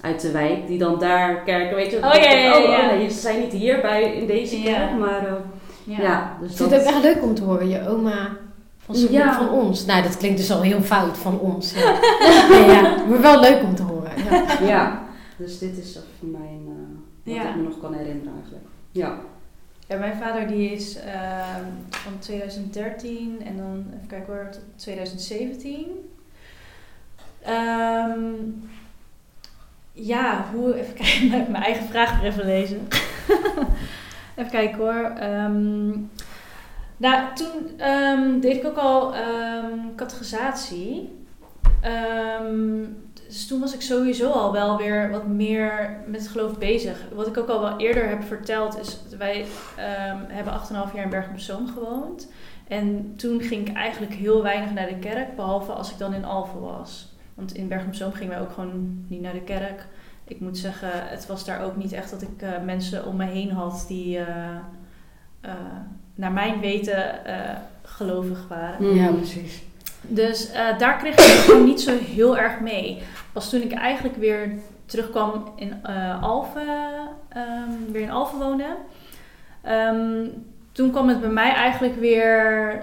[0.00, 1.96] uit de wijk, die dan daar kerken, weet je.
[1.96, 2.90] Oh, ja, ja, Oh, ja.
[2.90, 4.64] oh, nee, ze zijn niet hier bij, in deze Ja.
[4.64, 5.32] kerk, maar eh,
[5.84, 6.00] Ja.
[6.02, 6.36] ja.
[6.40, 6.78] dus Ik vind dat...
[6.78, 8.28] het ook echt leuk om te horen, je oma
[8.78, 9.32] van, Ja.
[9.34, 9.84] van ons.
[9.86, 11.74] Nou, dat klinkt dus al heel fout van ons.
[11.74, 14.12] Ja maar wel leuk om te horen.
[14.66, 15.02] Ja.
[15.38, 17.48] Dus dit is voor mij een, eh, wat Ja.
[17.48, 18.64] ik me nog kan herinneren eigenlijk.
[18.90, 19.18] Ja.
[19.86, 25.86] Ja, mijn vader die is ehm, van 2013 en dan, even kijken hoor, tot 2017.
[27.42, 28.32] Ehm,
[29.92, 32.88] ja, hoe, even kijken, mijn mijn eigen vraag weer even lezen.
[34.36, 35.10] even kijken hoor.
[35.18, 35.88] Ehm,
[36.96, 39.14] nou, toen deed ik ook al
[39.96, 41.16] categorisatie.
[43.28, 46.98] Dus toen was ik sowieso al wel weer wat meer met geloof bezig.
[47.14, 51.10] Wat ik ook al wel eerder heb verteld is, wij ehm, hebben 8,5 jaar in
[51.10, 52.28] Bergen op Zoom gewoond.
[52.68, 56.24] En toen ging ik eigenlijk heel weinig naar de kerk, behalve als ik dan in
[56.24, 57.12] Alphen was.
[57.34, 59.86] Want in Bergen op Zoom gingen wij ook gewoon niet naar de kerk.
[60.24, 63.24] Ik moet zeggen, het was daar ook niet echt dat ik eh, mensen om me
[63.24, 64.56] heen had die, eh,
[65.40, 65.52] eh,
[66.14, 67.20] naar mijn weten,
[67.82, 68.94] gelovig waren.
[68.94, 69.62] ja, precies.
[70.00, 73.02] Dus eh, daar kreeg ik gewoon niet zo heel erg mee.
[73.32, 74.52] Pas toen ik eigenlijk weer
[74.86, 76.68] terugkwam in eh Alphen,
[77.28, 78.76] ehm, weer in Alphen woonde.
[79.62, 80.26] ehm,
[80.72, 82.82] toen kwam het bij mij eigenlijk weer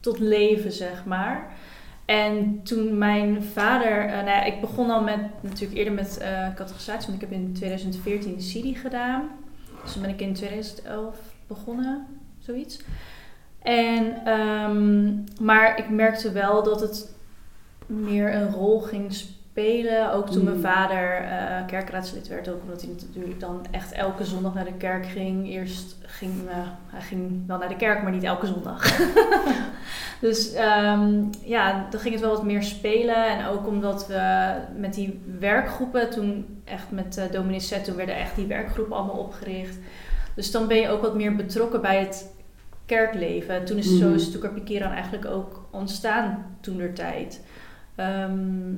[0.00, 1.50] tot leven, zeg maar.
[2.04, 6.54] En toen mijn vader, eh, nou ja, ik begon al met, natuurlijk eerder met eh
[6.54, 9.30] categorisatie, want ik heb in 2014 de gedaan.
[9.82, 12.06] Dus toen ben ik in 2011 begonnen,
[12.38, 12.80] zoiets.
[13.62, 15.10] En, ehm,
[15.44, 17.14] maar ik merkte wel dat het
[17.86, 20.12] meer een rol ging spelen.
[20.12, 20.62] Ook toen mijn Mm.
[20.62, 22.48] vader eh, kerkraadslid werd.
[22.48, 25.48] Ook omdat hij natuurlijk dan echt elke zondag naar de kerk ging.
[25.48, 26.56] Eerst ging eh,
[26.86, 28.98] hij ging wel naar de kerk, maar niet elke zondag.
[30.20, 33.26] dus ehm, ja, dan ging het wel wat meer spelen.
[33.26, 38.16] En ook omdat we met die werkgroepen, toen echt met uh, Dominee Zet, toen werden
[38.16, 39.76] echt die werkgroepen allemaal opgericht.
[40.34, 42.31] Dus dan ben je ook wat meer betrokken bij het
[42.96, 43.54] kerkleven.
[43.54, 44.14] En toen is, zo Mhm.
[44.14, 47.40] is Toekar Pikiran eigenlijk ook ontstaan toen der tijd.
[47.94, 48.74] Ehm,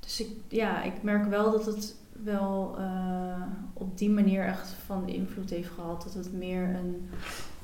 [0.00, 1.94] dus ik, ja, ik merk wel dat het
[2.24, 3.42] wel eh,
[3.72, 6.02] op die manier echt van invloed heeft gehad.
[6.02, 7.08] Dat het meer een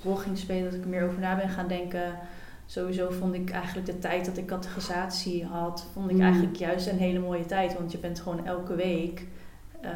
[0.03, 2.19] rol ging spelen, dat ik er meer over na ben gaan denken.
[2.67, 6.23] Sowieso vond ik eigenlijk de tijd dat ik categorisatie had, vond ik Mm.
[6.23, 7.75] eigenlijk juist een hele mooie tijd.
[7.79, 9.27] Want je bent gewoon elke week,
[9.81, 9.91] eh,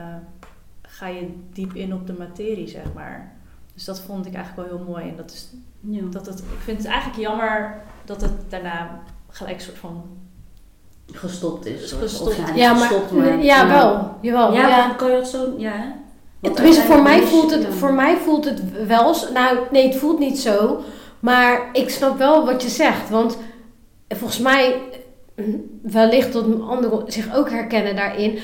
[0.83, 3.33] ga je diep in op de materie, zeg maar.
[3.79, 5.09] Dus dat vond ik eigenlijk wel heel mooi.
[5.09, 5.49] En dat is
[5.81, 6.01] Ja.
[6.11, 10.05] dat het, ik vind het eigenlijk jammer dat het daarna gelijk soort van.
[11.13, 11.93] Gestopt is.
[11.93, 12.39] Gestopt.
[12.39, 14.15] Of, ja, gestopt, maar ja, wel.
[14.21, 14.53] Jawel.
[14.53, 14.87] Ja, ja.
[14.87, 15.55] dan kan je dat zo...
[15.59, 15.85] Ja, hè?
[16.41, 19.15] Want Tenminste, voor mij, voelt het, voor mij voelt het wel...
[19.33, 20.81] Nou, nee, het voelt niet zo.
[21.21, 23.11] Maar ik snap wel wat je zegt.
[23.11, 23.39] Want
[24.09, 24.81] volgens mij...
[25.35, 25.45] eh,
[25.83, 28.39] Wellicht dat anderen zich ook herkennen daarin.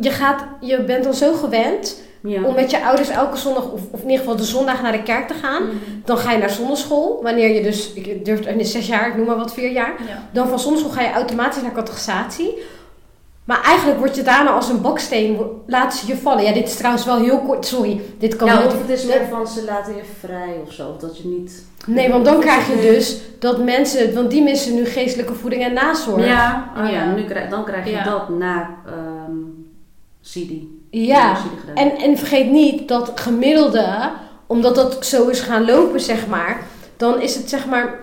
[0.00, 2.42] Je, gaat, je bent dan zo gewend Ja.
[2.42, 5.02] om met je ouders elke zondag, of, of in ieder geval de zondag naar de
[5.02, 5.62] kerk te gaan.
[5.62, 5.74] Mhm.
[6.04, 7.20] Dan ga je naar zondagschool.
[7.22, 9.94] Wanneer je dus, ik durf het zes jaar, ik noem maar wat, vier jaar.
[10.08, 10.28] Ja.
[10.32, 12.58] Dan van zondagschool ga je automatisch naar categorisatie.
[13.44, 16.44] Maar eigenlijk word je daarna als een baksteen, laten ze je vallen.
[16.44, 18.00] Ja, dit is trouwens wel heel kort, sorry.
[18.18, 18.66] Dit kan Ja, niet.
[18.66, 20.88] of het is meer van ze laten je vrij of zo.
[20.88, 21.64] Of dat je niet...
[21.86, 25.72] Nee, want dan krijg je dus dat mensen, want die missen nu geestelijke voeding en
[25.72, 26.26] nazorg.
[26.26, 26.90] Ja, oh ja.
[26.90, 27.12] Ja.
[27.14, 28.04] Nu krijg, dan krijg je Ja.
[28.04, 29.36] dat na ehm
[30.22, 30.52] CD.
[30.90, 31.36] Ja.
[31.74, 34.10] En, en vergeet niet dat gemiddelde,
[34.46, 36.62] omdat dat zo is gaan lopen, zeg maar,
[36.96, 37.94] dan is het zeg maar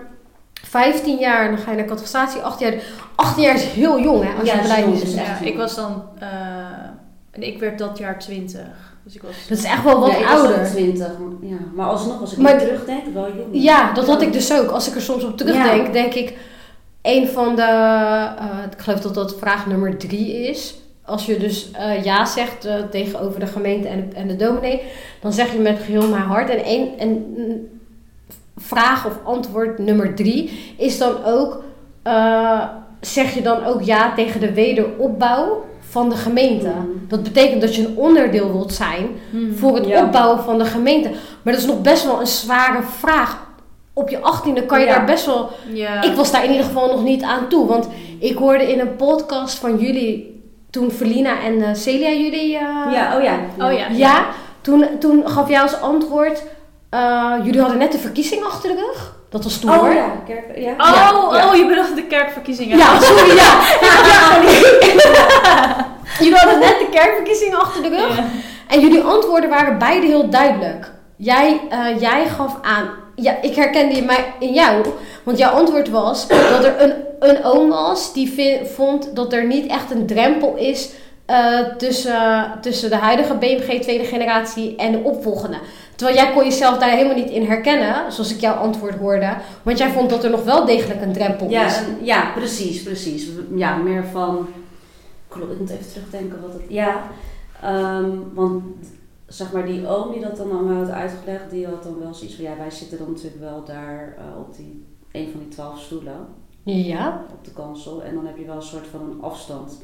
[0.62, 2.82] 15 jaar, dan ga je naar categorisatie, 18 jaar.
[3.14, 5.14] 18 jaar is heel jong, hè, als Ja, je blij jong, is.
[5.14, 6.02] Ja, ik was dan.
[6.18, 6.28] eh,
[7.30, 8.60] en ik werd dat jaar 20.
[9.04, 9.32] Dus ik was.
[9.48, 10.66] Dat is echt wel wat ja, ik was ook ouder.
[10.70, 11.06] 20.
[11.40, 11.56] Ja.
[11.74, 13.48] Maar alsnog, als ik Maar- terugdenk, wel jong.
[13.50, 14.70] Ja, dat had ik dus ook.
[14.70, 16.36] Als ik er soms op terugdenk, denk ik,
[17.02, 20.74] een van de, eh, ik geloof dat dat vraag nummer drie is.
[21.06, 24.82] Als je dus eh, ja zegt eh, tegenover de gemeente en, en de dominee,
[25.20, 26.50] dan zeg je met geheel mijn hart.
[26.50, 27.68] En, één, en mm,
[28.56, 31.62] vraag of antwoord nummer drie is dan ook,
[32.02, 32.60] eh,
[33.00, 36.68] zeg je dan ook ja tegen de wederopbouw van de gemeente.
[36.68, 36.86] Mhm.
[37.08, 39.56] Dat betekent dat je een onderdeel wilt zijn Hmm.
[39.56, 40.04] voor het Ja.
[40.04, 41.08] opbouwen van de gemeente.
[41.42, 43.44] Maar dat is nog best wel een zware vraag.
[43.92, 44.94] Op je achttiende kan je Ja.
[44.94, 45.48] daar best wel...
[45.72, 46.02] Ja.
[46.02, 47.66] Ik was daar in ieder geval nog niet aan toe.
[47.66, 47.88] Want
[48.18, 50.35] ik hoorde in een podcast van jullie...
[50.76, 52.56] Toen Felina en eh, Celia jullie...
[52.56, 53.38] eh, Ja, oh ja.
[53.66, 53.86] Oh ja.
[53.90, 54.26] ja,
[54.60, 56.42] toen, toen gaf jij als antwoord...
[56.90, 59.14] eh, jullie hadden net de verkiezing achter de rug.
[59.30, 59.94] Dat was toen Oh hoor.
[59.94, 60.70] ja, kerk, ja.
[60.70, 62.78] Oh, Ja, oh, je bedoelt de kerkverkiezingen.
[62.78, 63.60] Ja, sorry, ja.
[66.24, 68.16] jullie hadden net de kerkverkiezingen achter de rug.
[68.16, 68.24] Ja.
[68.68, 70.90] En jullie antwoorden waren beide heel duidelijk.
[71.16, 74.86] Jij, eh, jij gaf aan, ja, ik herkende mij in jou,
[75.26, 79.66] want jouw antwoord was dat er een, een oom was die vond dat er niet
[79.66, 80.90] echt een drempel is
[81.24, 85.58] eh, tussen, tussen de huidige BMG tweede generatie en de opvolgende.
[85.96, 89.36] Terwijl jij kon jezelf daar helemaal niet in herkennen, zoals ik jouw antwoord hoorde.
[89.62, 91.80] Want jij vond dat er nog wel degelijk een drempel Ja, is.
[92.02, 93.28] ja, precies, precies.
[93.54, 94.48] Ja, meer van.
[95.28, 96.62] Klopt, ik moet even terugdenken wat het.
[96.68, 97.02] Ja,
[97.62, 98.62] ehm, want
[99.26, 102.34] zeg maar die oom die dat dan mij had uitgelegd, die had dan wel zoiets
[102.36, 105.80] van ja, wij zitten dan natuurlijk wel daar eh, op die een van die twaalf
[105.80, 106.26] stoelen
[106.62, 107.24] Ja.
[107.32, 108.02] op de kansel.
[108.02, 109.82] En dan heb je wel een soort van een afstand.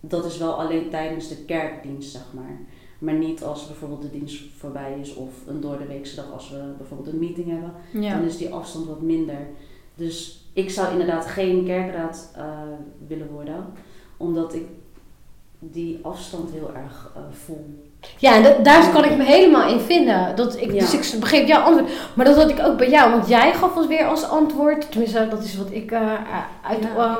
[0.00, 2.58] Dat is wel alleen tijdens de kerkdienst, zeg maar.
[2.98, 7.08] Maar niet als bijvoorbeeld de dienst voorbij is of een doordeweekse dag als we bijvoorbeeld
[7.12, 7.72] een meeting hebben
[8.02, 8.14] Ja.
[8.16, 9.46] dan is die afstand wat minder.
[9.94, 12.58] Dus ik zou inderdaad geen kerkraad eh,
[13.06, 13.64] willen worden,
[14.16, 14.64] omdat ik
[15.58, 17.92] die afstand heel erg eh, voel.
[18.18, 20.32] Ja, en dat, daar kan ik me helemaal in vinden.
[20.36, 20.78] Dat ik, Ja.
[20.80, 21.90] Dus ik begreep jouw antwoord.
[22.14, 23.10] Maar dat had ik ook bij jou.
[23.10, 24.90] Want jij gaf ons weer als antwoord.
[24.90, 26.00] Tenminste, dat is wat ik eh,
[26.70, 26.78] uit.
[26.80, 27.02] Ja.
[27.02, 27.12] eh,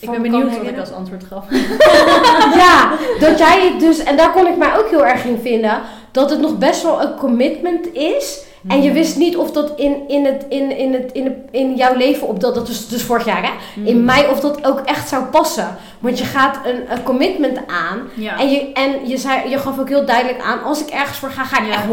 [0.00, 1.44] Ik ben benieuwd wat ik als antwoord gaf.
[2.64, 5.80] Ja, dat jij dus, en daar kon ik mij ook heel erg in vinden,
[6.10, 8.46] dat het nog best wel een commitment is.
[8.68, 11.74] En je wist niet of dat in, in, het, in, in, het, in, het, in
[11.74, 13.86] jouw leven, op dat, dat was dus vorig jaar hè, Hmm.
[13.86, 15.76] in mei, of dat ook echt zou passen.
[15.98, 18.08] Want je gaat een, een commitment aan.
[18.14, 18.38] Ja.
[18.38, 21.30] En, je, en je, zei, je gaf ook heel duidelijk aan, als ik ergens voor
[21.30, 21.72] ga, ga ik Ja.
[21.72, 21.86] echt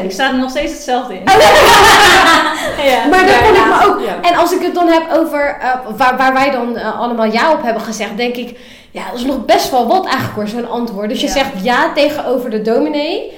[0.00, 0.04] 100%.
[0.04, 1.22] Ik sta er nog steeds hetzelfde in.
[2.90, 3.06] ja.
[3.10, 4.00] Maar daar kon ik me ook.
[4.06, 4.30] ja.
[4.30, 7.52] En als ik het dan heb over eh, waar, waar wij dan eh, allemaal ja
[7.52, 8.58] op hebben gezegd, denk ik,
[8.90, 11.08] ja, dat is nog best wel wat eigenlijk hoor, zo'n antwoord.
[11.08, 11.32] Dus je Ja.
[11.32, 13.32] zegt ja tegenover de dominee,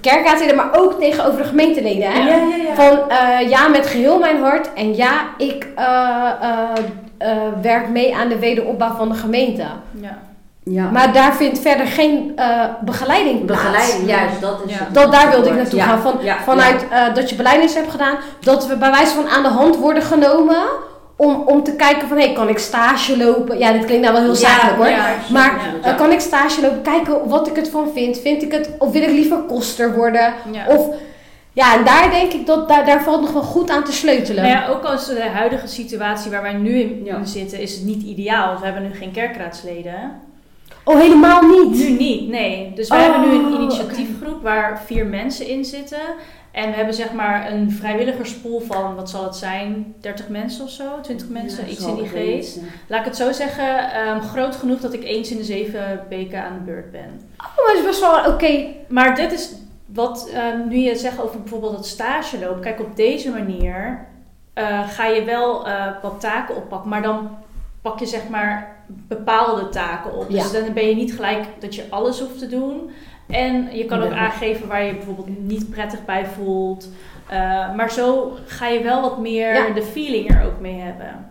[0.00, 2.10] de kerkraadleden, maar ook tegenover de gemeenteleden.
[2.12, 2.18] Hè?
[2.18, 2.26] Ja.
[2.26, 2.74] ja, ja.
[2.74, 5.84] Van eh, ja met geheel mijn hart en ja, ik eh,
[6.40, 6.68] eh,
[7.18, 9.62] eh, werk mee aan de wederopbouw van de gemeente.
[10.00, 10.18] Ja.
[10.62, 10.90] ja.
[10.90, 13.62] Maar daar vindt verder geen eh, begeleiding plaats.
[13.62, 14.86] begeleiding, juist, dat is Ja.
[14.92, 16.00] Dat, daar wilde ik naartoe Ja, gaan.
[16.00, 19.42] Van, ja, vanuit eh, dat je beleidings hebt gedaan, dat we bij wijze van aan
[19.42, 20.62] de hand worden genomen.
[21.20, 23.58] Om, om te kijken van, hé, kan ik stage lopen?
[23.58, 24.88] Ja, dit klinkt nou wel heel zakelijk hoor.
[24.88, 25.14] ja.
[25.32, 25.90] Maar Ja.
[25.90, 26.82] eh, kan ik stage lopen?
[26.82, 28.18] Kijken wat ik het van vind.
[28.20, 30.34] Vind ik het, of wil ik liever koster worden?
[30.52, 30.66] Ja.
[30.68, 30.86] Of,
[31.52, 34.42] ja, en daar denk ik dat, daar, daar valt nog wel goed aan te sleutelen.
[34.42, 38.02] Nou ja, ook als de huidige situatie waar wij nu in zitten, is het niet
[38.02, 38.58] ideaal.
[38.58, 40.20] We hebben nu geen kerkraadsleden.
[40.84, 41.74] Oh, helemaal niet.
[41.78, 42.72] Nu niet, nee.
[42.74, 45.98] Dus wij Oh, hebben nu een initiatiefgroep waar vier mensen in zitten.
[46.50, 50.70] En we hebben zeg maar een vrijwilligerspool van, wat zal het zijn, 30 mensen of
[50.70, 52.58] zo, 20 mensen, Ja, iets in die ik geest.
[52.86, 56.42] Laat ik het zo zeggen, ehm, groot genoeg dat ik eens in de zeven weken
[56.44, 57.20] aan de beurt ben.
[57.38, 58.64] Oh, maar het is best wel oké.
[58.88, 59.52] Maar dit is
[59.84, 62.60] wat ehm, nu je zegt over bijvoorbeeld het stage lopen.
[62.60, 64.06] Kijk, op deze manier
[64.52, 67.30] eh, ga je wel eh, wat taken oppakken, maar dan
[67.82, 70.30] pak je zeg maar bepaalde taken op.
[70.30, 72.90] Dus dan ben je niet gelijk dat je alles hoeft te doen.
[73.30, 76.88] En je kan ook aangeven waar je bijvoorbeeld niet prettig bij voelt.
[77.28, 79.68] Eh, maar zo ga je wel wat meer Ja.
[79.74, 81.26] de feeling er ook mee hebben.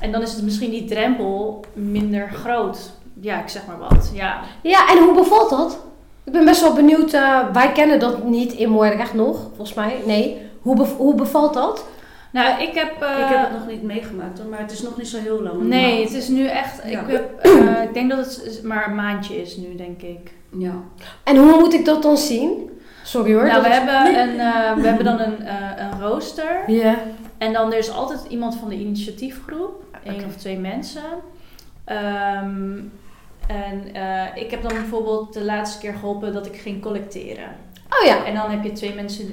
[0.00, 2.90] En dan is het misschien die drempel minder groot.
[3.20, 4.10] Ja, ik zeg maar wat.
[4.14, 4.40] Ja.
[4.62, 5.78] Ja, en hoe bevalt dat?
[6.24, 7.12] Ik ben best wel benieuwd.
[7.12, 9.94] eh, wij kennen dat niet in Moordrecht nog, volgens mij.
[10.06, 10.36] Nee.
[10.62, 11.84] Hoe, bev- hoe bevalt dat?
[12.32, 13.02] Nou, ik heb...
[13.02, 15.42] eh, Ik heb het nog niet meegemaakt hoor, maar het is nog niet zo heel
[15.42, 15.62] lang.
[15.62, 16.82] Nee, het is nu echt.
[16.86, 17.00] Ja.
[17.00, 20.32] Ik, heb, eh, ik denk dat het maar een maandje is nu, denk ik.
[20.58, 20.74] Ja.
[21.24, 22.70] En hoe moet ik dat dan zien?
[23.04, 23.46] Sorry hoor.
[23.46, 26.70] Nou, we hebben, een, eh, we hebben dan een, eh, een rooster.
[26.70, 26.98] Ja.
[27.38, 30.24] En dan er is altijd iemand van de initiatiefgroep, één Oké.
[30.24, 31.02] of twee mensen.
[31.84, 32.78] Ehm,
[33.46, 37.48] en eh, ik heb dan bijvoorbeeld de laatste keer geholpen dat ik ging collecteren.
[38.00, 38.24] Oh ja.
[38.24, 39.32] En dan heb je twee mensen,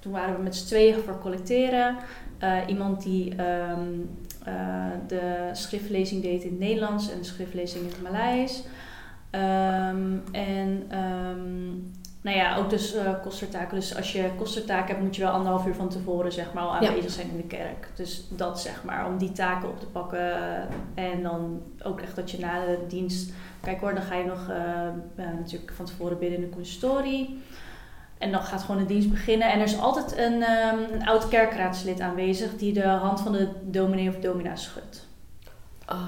[0.00, 1.96] toen waren we met z'n tweeën voor collecteren.
[2.66, 3.88] Iemand die ehm,
[4.44, 4.54] eh,
[5.06, 8.62] de schriftlezing deed in het Nederlands en de schriftlezing in het Maleis.
[9.34, 11.68] Ehm, en ehm,
[12.20, 13.74] nou ja, ook dus eh kostertaken.
[13.76, 16.82] Dus als je kostertaken hebt, moet je wel anderhalf uur van tevoren zeg maar, al
[16.82, 16.88] Ja.
[16.88, 17.88] aanwezig zijn in de kerk.
[17.94, 20.32] Dus dat zeg maar, om die taken op te pakken.
[20.94, 23.32] En dan ook echt dat je na de dienst...
[23.60, 27.42] Kijk hoor, dan ga je nog eh, eh, natuurlijk van tevoren bidden in de consistorie.
[28.18, 29.52] En dan gaat gewoon de dienst beginnen.
[29.52, 33.48] En er is altijd een, ehm, een oud kerkraadslid aanwezig die de hand van de
[33.62, 35.06] dominee of domina schudt.
[35.88, 36.00] Oh,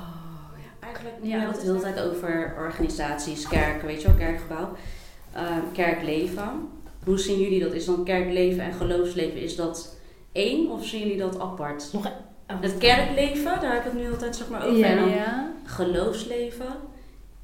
[1.04, 4.68] Eigenlijk Ja, het de is hele tijd over organisaties, kerken, weet je wel, kerkgebouw.
[5.32, 6.68] Ehm, kerkleven.
[7.04, 7.72] Hoe zien jullie dat?
[7.72, 9.96] Is dan kerkleven en geloofsleven, is dat
[10.32, 11.88] één of zien jullie dat apart?
[11.92, 12.10] Nog
[12.46, 14.76] Het kerkleven, daar heb ik het nu altijd zeg maar over.
[14.78, 14.86] Ja.
[14.86, 15.52] En dan Ja.
[15.64, 16.66] geloofsleven,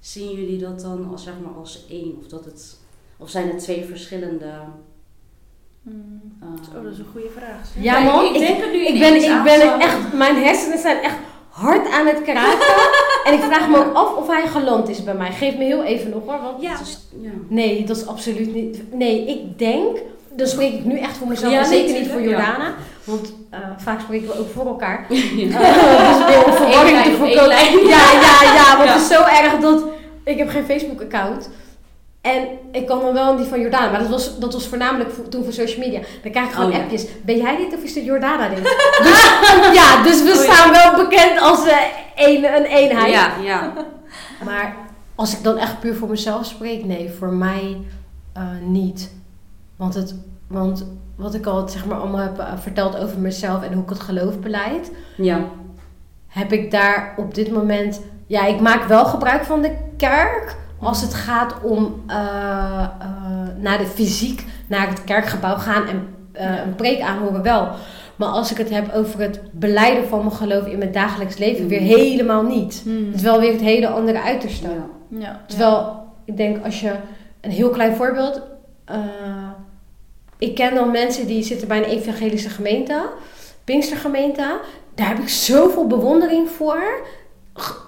[0.01, 2.17] zien jullie dat dan als, zeg maar, als één?
[2.19, 2.79] Of, dat het,
[3.17, 4.51] of zijn het twee verschillende...
[5.83, 6.37] Hmm.
[6.41, 7.67] ehm, Oh, dat is een goede vraag.
[7.75, 7.83] zeg.
[7.85, 8.25] Ja, ik- man.
[8.25, 11.17] Ik, denk het nu Ik ben, ik ben het echt, mijn hersenen zijn echt
[11.53, 12.67] hard aan het kraken.
[13.27, 15.33] en ik vraag me ook af of hij geland is bij mij.
[15.33, 16.41] Geef me heel even nog hoor.
[16.43, 17.31] Want Ja, is- ja.
[17.49, 18.83] nee, dat is absoluut niet.
[18.93, 19.97] Nee, ik denk.
[20.37, 22.21] Dan spreek ik nu echt voor mezelf en nee, zeker niet voor.
[22.23, 22.75] Jordana.
[23.05, 25.07] Want eh, vaak spreken we ook voor elkaar.
[25.11, 25.61] Ja.
[25.61, 27.87] Eh, dus weer om verwarring Eén te voorkomen.
[27.89, 28.77] Ja, ja, ja.
[28.77, 29.85] Want het is zo erg dat
[30.25, 31.49] ik heb geen Facebook-account.
[32.23, 33.91] En ik kan dan wel in die van Jordana.
[33.91, 36.01] Maar dat was, dat was voornamelijk voor- toen voor social media.
[36.23, 36.83] Dan krijg ik gewoon Oh, ja.
[36.83, 37.07] appjes.
[37.25, 38.59] Ben jij dit of is dit Jordana dit?
[39.03, 39.23] dus,
[39.75, 41.77] ja, dus we Oh, staan wel bekend als eh,
[42.17, 43.13] een, een eenheid.
[43.13, 43.73] Ja, ja.
[44.45, 44.77] Maar
[45.15, 47.77] als ik dan echt puur voor mezelf spreek, nee, voor mij
[48.33, 49.13] eh, niet.
[49.77, 50.15] Want, het,
[50.47, 53.89] want wat ik al zeg maar, allemaal heb eh, verteld over mezelf en hoe ik
[53.89, 55.41] het geloof beleid, Ja.
[56.29, 58.01] heb ik daar op dit moment.
[58.27, 62.17] Ja, ik maak wel gebruik van de kerk als het gaat om eh,
[63.01, 63.09] eh,
[63.59, 67.69] naar de fysiek, naar het kerkgebouw gaan en eh, een preek aanhoren wel.
[68.17, 71.69] Maar als ik het heb over het beleiden van mijn geloof in mijn dagelijks leven,
[71.69, 72.81] weer helemaal niet.
[72.85, 73.07] Hmm.
[73.07, 74.69] Het is wel weer het hele andere uiterste.
[74.69, 75.19] Ja.
[75.19, 75.41] Ja.
[75.47, 76.93] Terwijl, ik denk als je
[77.41, 78.41] een heel klein voorbeeld.
[78.85, 78.99] eh,
[80.39, 83.09] ik ken dan mensen die zitten bij een evangelische gemeente,
[83.65, 84.61] Pinkstergemeente.
[84.95, 86.83] Daar heb ik zoveel bewondering voor.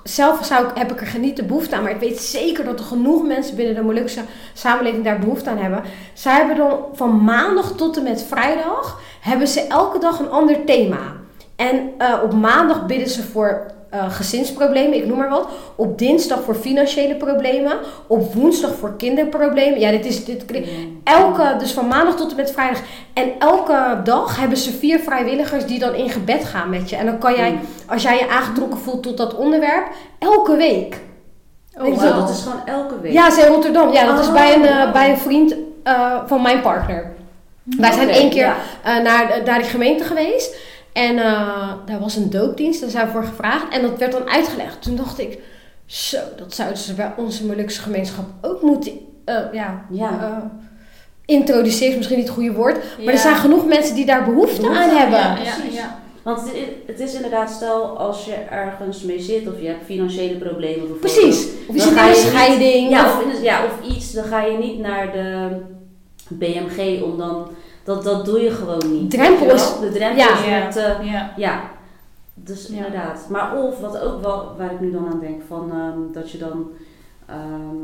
[0.03, 2.85] Zelf zou ik, heb ik er genieten behoefte aan, maar ik weet zeker dat er
[2.85, 4.21] genoeg mensen binnen de Molukse
[4.53, 5.83] samenleving daar behoefte aan hebben.
[6.12, 10.65] Zij hebben dan van maandag tot en met vrijdag hebben ze elke dag een ander
[10.65, 10.99] thema.
[11.57, 15.49] En eh, op maandag bidden ze voor eh, gezinsproblemen, ik noem maar wat.
[15.74, 17.78] Op dinsdag voor financiële problemen.
[18.07, 19.80] Op woensdag voor kinderproblemen.
[19.80, 20.45] Ja, dit is dit,
[21.05, 22.78] elke, dus van maandag tot en met vrijdag.
[23.12, 26.97] En elke dag hebben ze vier vrijwilligers die dan in gebed gaan met je.
[26.97, 27.61] En dan kan jij, Mm.
[27.86, 29.86] als jij je aangetrokken voelt tot dat onderwerp,
[30.18, 31.01] elke week.
[31.80, 32.14] Oh, wel?
[32.14, 33.12] dat is gewoon elke week.
[33.12, 33.92] Ja, ze in Rotterdam.
[33.92, 34.92] Ja, dat is Oh, bij een, eh, wow.
[34.92, 37.12] bij een vriend eh, van mijn partner.
[37.62, 38.57] Wij zijn Oké, één keer ja.
[38.84, 40.57] eh, naar, naar die gemeente geweest.
[40.95, 43.68] En eh, daar was een doopdienst, daar zijn we voor gevraagd.
[43.74, 44.82] En dat werd dan uitgelegd.
[44.82, 45.38] Toen dacht ik,
[45.86, 48.92] zo, dat zouden ze bij onze Molukse gemeenschap ook moeten
[49.24, 50.11] eh, ja, Ja.
[50.20, 50.45] eh,
[51.26, 51.88] introduceren.
[51.90, 52.74] Is misschien niet het goede woord.
[52.74, 53.11] Maar Ja.
[53.12, 55.18] er zijn genoeg mensen die daar behoefte, Behoefte aan hebben.
[55.18, 55.74] Ja, precies.
[55.78, 56.03] ja.
[56.22, 59.84] Want het is, het is inderdaad, stel als je ergens mee zit of je hebt
[59.84, 61.01] financiële problemen bijvoorbeeld.
[61.14, 61.47] Precies.
[61.68, 62.90] Of je zit in een niet- scheiding.
[62.90, 65.49] Of- ja, of iets, dan ga je niet naar de
[66.28, 67.49] BMG om dan,
[67.85, 69.11] dat, dat doe je gewoon niet.
[69.11, 69.78] Drempel is-?
[69.80, 70.32] De drempel ja.
[70.39, 71.32] is weer te, Ja.
[71.37, 71.70] ja.
[72.35, 72.74] Dus Ja.
[72.76, 73.26] inderdaad.
[73.28, 76.39] Maar of, wat ook wel, waar ik nu dan aan denk, van, ehm, dat je
[76.39, 76.70] dan
[77.26, 77.76] ehm,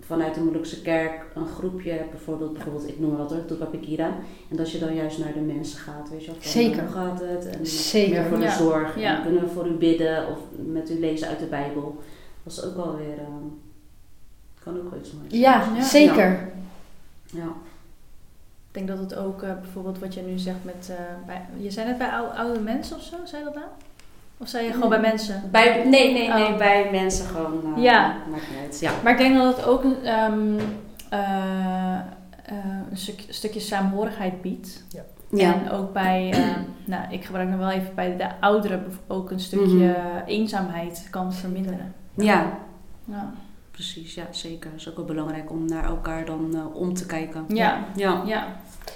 [0.00, 4.06] vanuit de Molukse kerk een groepje hebt, bijvoorbeeld, bijvoorbeeld ik noem maar wat hoor, Tupapikira.
[4.50, 6.40] En dat je dan juist naar de mensen gaat, weet je wel.
[6.40, 6.80] Zeker.
[6.82, 7.46] Hoe gaat het?
[7.46, 8.12] En Zeker.
[8.20, 8.56] meer voor de Ja.
[8.56, 8.98] zorg.
[8.98, 9.16] Ja.
[9.16, 12.02] En kunnen we voor u bidden of met u lezen uit de Bijbel.
[12.42, 13.46] Dat is ook wel weer, ehm,
[14.64, 15.40] kan ook wel iets moois zijn.
[15.42, 15.82] Ja, Ja.
[15.82, 16.48] zeker.
[17.26, 17.52] Ja.
[18.74, 20.88] Ik denk dat het ook eh, bijvoorbeeld wat je nu zegt met...
[20.90, 20.96] eh,
[21.26, 23.66] bij, je zei net bij ou- oude mensen of zo, zei dat nou?
[24.38, 25.42] Of zei je gewoon bij mensen?
[25.50, 26.56] Bij, nee, nee, nee, Oh.
[26.58, 27.74] bij mensen gewoon.
[27.76, 28.16] eh, Ja.
[28.30, 28.80] Maakt niet uit.
[28.80, 28.92] Ja.
[29.02, 30.58] Maar ik denk dat het ook een, ehm,
[31.10, 32.00] eh, eh,
[32.90, 34.84] een stuk- stukje saamhorigheid biedt.
[35.30, 35.54] Ja.
[35.54, 36.56] En ook bij, eh,
[36.94, 40.26] nou, ik gebruik nog wel even bij de ouderen ook een stukje Mhm.
[40.26, 41.94] eenzaamheid kan verminderen.
[42.14, 42.58] ja,
[43.06, 43.32] Ja,
[43.70, 44.14] precies.
[44.14, 44.70] Ja, zeker.
[44.70, 47.44] Het is ook wel belangrijk om naar elkaar dan om te kijken.
[47.48, 48.22] ja, Ja.
[48.26, 48.46] ja.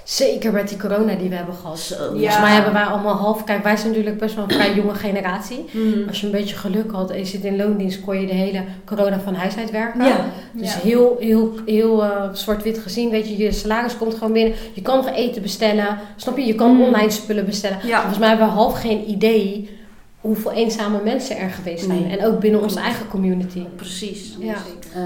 [0.04, 1.78] Zeker met die corona die we hebben gehad.
[1.78, 1.94] Zo.
[1.94, 2.08] Ja.
[2.10, 3.44] Volgens mij hebben wij allemaal half...
[3.44, 5.64] Kijk, wij zijn natuurlijk best wel een vrij jonge generatie.
[5.72, 6.08] Mhm.
[6.08, 8.62] Als je een beetje geluk had en je zit in loondienst, kon je de hele
[8.84, 10.04] corona van huis uit werken.
[10.04, 10.24] Ja.
[10.52, 10.80] Dus ja.
[10.80, 14.54] heel, heel, heel eh, zwart-wit gezien, weet je, je salaris komt gewoon binnen.
[14.72, 16.46] Je kan nog eten bestellen, snap je?
[16.46, 16.82] Je kan Mm.
[16.82, 17.78] online spullen bestellen.
[17.82, 17.96] Ja.
[17.96, 19.76] Volgens mij hebben we half geen idee
[20.20, 22.02] hoeveel eenzame mensen er geweest zijn.
[22.02, 22.18] Nee.
[22.18, 23.62] En ook binnen onze eigen community.
[23.76, 24.36] Precies.
[24.38, 24.54] Ja.
[24.94, 25.02] Eh,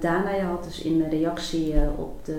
[0.00, 2.38] Dana, je had dus in de reactie eh, op de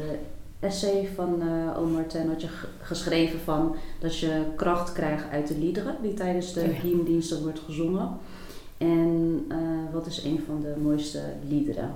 [0.60, 2.48] essay van eh Oom Martin had je
[2.82, 8.10] geschreven van dat je kracht krijgt uit de liederen die tijdens de hymndiensten wordt gezongen.
[8.78, 9.58] En eh,
[9.94, 11.92] wat is een van de mooiste liederen?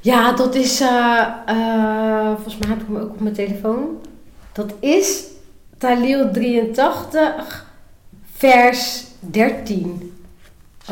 [0.00, 1.26] Ja, dat is, eh,
[2.34, 3.86] volgens mij heb ik hem ook op mijn telefoon.
[4.52, 5.24] Dat is
[5.78, 7.66] Talil 83,
[8.32, 10.12] vers 13.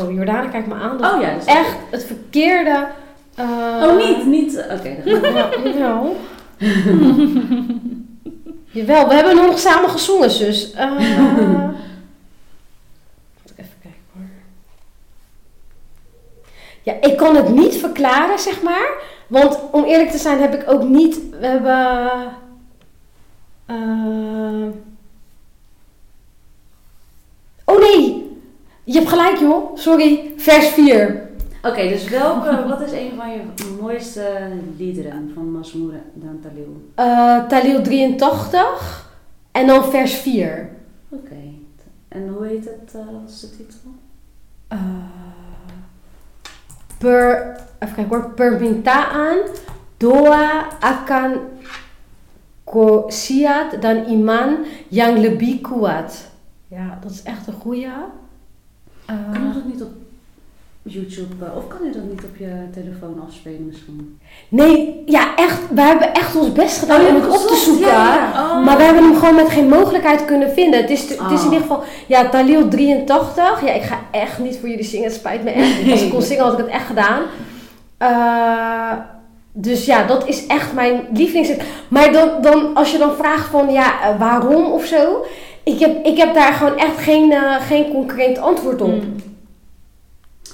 [0.01, 0.99] Oh, Jordana, kijk me aan.
[0.99, 2.87] Dat Oh ja, echt het verkeerde...
[3.39, 4.57] Oh, niet, niet.
[4.71, 6.03] Oké, dan gaan we- Ja,
[8.71, 9.09] jawel.
[9.09, 10.73] we hebben nog samen gezongen, zus.
[10.73, 10.91] Eh,
[13.57, 14.23] even kijken hoor.
[16.83, 18.89] Ja, ik kan het niet verklaren, zeg maar.
[19.27, 21.21] Want om eerlijk te zijn heb ik ook niet...
[21.41, 22.11] We hebben...
[23.67, 24.69] eh,
[27.65, 28.23] oh nee!
[28.85, 29.77] Je hebt gelijk joh.
[29.77, 30.33] Sorry.
[30.37, 31.31] Vers 4.
[31.65, 33.41] Oké, dus welke, wat is een van je
[33.81, 36.91] mooiste liederen van Masmoer dan Talil?
[36.95, 39.13] Eh Talil 83.
[39.53, 40.69] En dan vers 4.
[41.09, 41.41] Oké,
[42.09, 43.79] en hoe heet het eh, als de titel?
[44.69, 44.79] Eh,
[46.99, 49.37] per, even kijken hoor, permintaan
[49.97, 51.39] doa akan
[52.65, 56.31] ko siat dan iman yang lebih kuat.
[56.69, 57.87] Ja, dat is echt een goeie.
[59.07, 59.93] Eh, Kan dat niet op
[60.87, 64.19] YouTube, eh, of kan je dat niet op je telefoon afspelen misschien?
[64.49, 65.61] Nee, ja, echt.
[65.71, 67.87] We hebben echt ons best gedaan Oh, om het op te zoeken.
[67.87, 68.59] ja, ja.
[68.61, 70.81] Maar we hebben hem gewoon met geen mogelijkheid kunnen vinden.
[70.81, 71.43] Het is, het is in Oh.
[71.45, 73.65] ieder geval, ja, Talil 83.
[73.67, 75.05] Ja, ik ga echt niet voor jullie zingen.
[75.07, 75.91] Het spijt me echt.
[75.91, 77.23] Als ik kon zingen, had ik het echt gedaan.
[77.99, 78.93] Eh,
[79.53, 81.51] dus ja, dat is echt mijn lievelings.
[81.89, 85.25] Maar dan, dan, als je dan vraagt van, ja, eh, waarom of zo.
[85.63, 88.89] Ik heb, ik heb daar gewoon echt geen, geen concreet antwoord op.
[88.95, 89.15] Mm.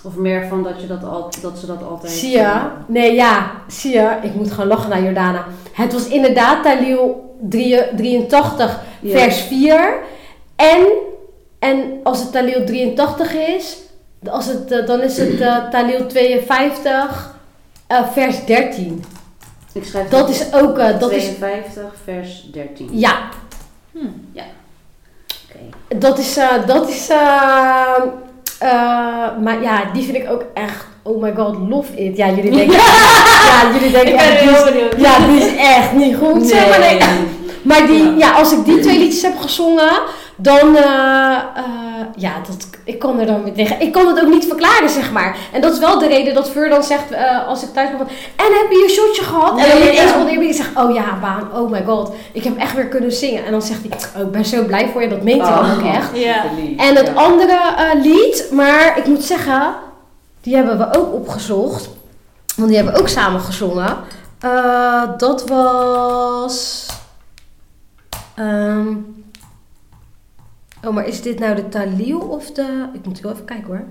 [0.04, 2.12] Of meer van dat, je dat, al, dat ze dat altijd...
[2.12, 2.60] Zie je?
[2.86, 4.16] Nee, ja, zie je?
[4.22, 5.44] Ik moet gewoon lachen naar Jordana.
[5.72, 9.18] Het was inderdaad Talil 83, Ja.
[9.18, 9.94] vers 4.
[10.56, 10.86] En,
[11.58, 13.76] en als het Talil 83 is,
[14.30, 17.34] als het, eh, dan is het eh, Talil 52,
[17.86, 19.04] eh, vers 13.
[19.72, 22.88] Ik schrijf Dat is ook, eh, dat is, 52 vers 13.
[22.92, 23.18] ja,
[23.92, 23.98] Hm.
[25.48, 25.98] Oké.
[25.98, 27.10] dat is, eh, dat is,
[28.60, 28.70] eh,
[29.42, 32.16] maar ja, die vind ik ook echt, oh my god, love it.
[32.16, 32.76] Ja, jullie denken,
[33.50, 36.46] ja, jullie denken echt, die is- ja, die is echt niet goed.
[36.46, 36.98] zeg maar, nee.
[37.62, 38.32] Maar die, ja.
[38.32, 39.90] als ik die twee liedjes heb gezongen,
[40.42, 43.80] dan, eh, eh, ja, dat, ik kan er dan weer tegen.
[43.80, 45.36] Ik kan het ook niet verklaren, zeg maar.
[45.52, 47.98] En dat is wel de reden dat Fur dan zegt, eh, als ik thuis ben,
[47.98, 49.58] van, en heb je je shotje gehad?
[49.58, 50.16] en dan ineens ja.
[50.16, 53.44] wanneer je zegt, oh ja, Baan, oh my god, ik heb echt weer kunnen zingen.
[53.44, 55.70] En dan zegt hij, oh, ik ben zo blij voor je, dat meent hij dan
[55.70, 56.10] ook echt.
[56.18, 56.44] Ja.
[56.76, 57.58] En het andere
[58.02, 59.74] lied, maar ik moet zeggen,
[60.40, 61.88] die hebben we ook opgezocht.
[62.56, 63.96] Want die hebben we ook samen gezongen.
[65.16, 66.86] Dat was.
[68.34, 68.86] ehm,
[70.84, 72.88] oh, maar is dit nou de Talil of de.
[72.92, 73.84] Ik moet wel even kijken hoor.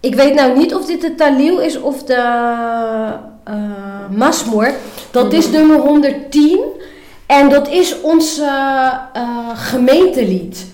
[0.00, 2.14] Ik weet nou niet of dit de Talil is of de
[3.44, 4.70] eh Masmoor.
[5.10, 6.60] Dat is nummer 110.
[7.26, 10.66] En dat is ons eh, eh, gemeentelied.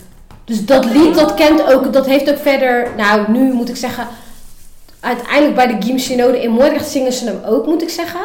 [0.45, 4.07] Dus dat lied, dat kent ook, dat heeft ook verder, nou nu moet ik zeggen,
[5.01, 8.21] uiteindelijk bij de Gim Synode in Moordrecht zingen ze hem ook, moet ik zeggen.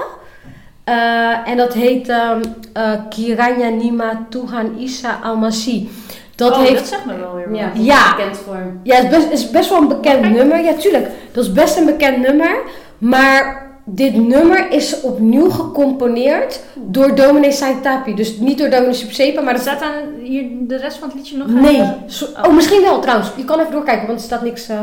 [0.84, 5.89] Eh, en dat heet eh, Kiranya Nima Tuhan Isa Almasi.
[6.38, 7.56] Dat oh, heeft, dat zegt me wel weer.
[7.56, 8.16] Ja, Ja.
[8.16, 8.58] bekend voor...
[8.84, 10.64] ja, het is best, is best wel een bekend nummer.
[10.64, 11.08] Ja, tuurlijk.
[11.32, 12.58] Dat is best een bekend nummer.
[12.98, 18.16] Maar dit nummer is opnieuw gecomponeerd door dominee Saitapi.
[18.16, 21.18] Dus niet door dominee Subsepa, maar dat er staat aan hier de rest van het
[21.18, 21.48] liedje nog?
[21.48, 21.82] Nee.
[21.82, 23.30] eh, Zo- oh, misschien wel trouwens.
[23.36, 24.68] Je kan even doorkijken, want er staat niks.
[24.70, 24.78] eh,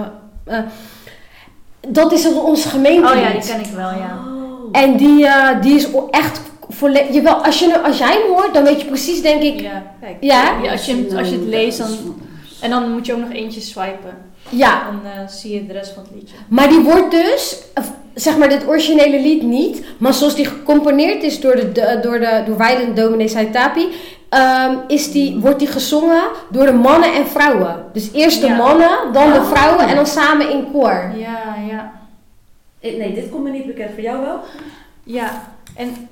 [0.44, 0.58] eh.
[1.88, 3.08] dat is ons gemeente.
[3.12, 4.18] Oh ja, die ken ik wel, ja.
[4.72, 7.14] En die, eh, die is echt volledig.
[7.14, 9.60] Jawel, als, je, als jij hem hoort, dan weet je precies, denk ik.
[9.60, 10.16] Ja, kijk.
[10.20, 10.58] Ja?
[10.62, 11.88] Ja, als, je, als je het leest, dan,
[12.60, 14.32] en dan moet je ook nog eentje swipen.
[14.48, 16.36] Ja, Dan eh, zie je de rest van het liedje.
[16.48, 17.62] maar die wordt dus,
[18.14, 19.84] zeg maar, dit originele lied niet.
[19.98, 23.88] Maar zoals die gecomponeerd is door, de, de, door, de, door Weiden Dominee Saitapi.
[24.28, 27.84] ehm, is die, wordt die gezongen door de mannen en vrouwen.
[27.92, 28.56] Dus eerst de Ja.
[28.56, 31.12] mannen, dan de vrouwen en dan samen in koor.
[31.16, 31.92] Ja, ja.
[32.80, 33.90] Nee, dit komt me niet bekend.
[33.94, 34.40] Voor jou wel?
[35.04, 35.42] Ja,
[35.76, 36.08] en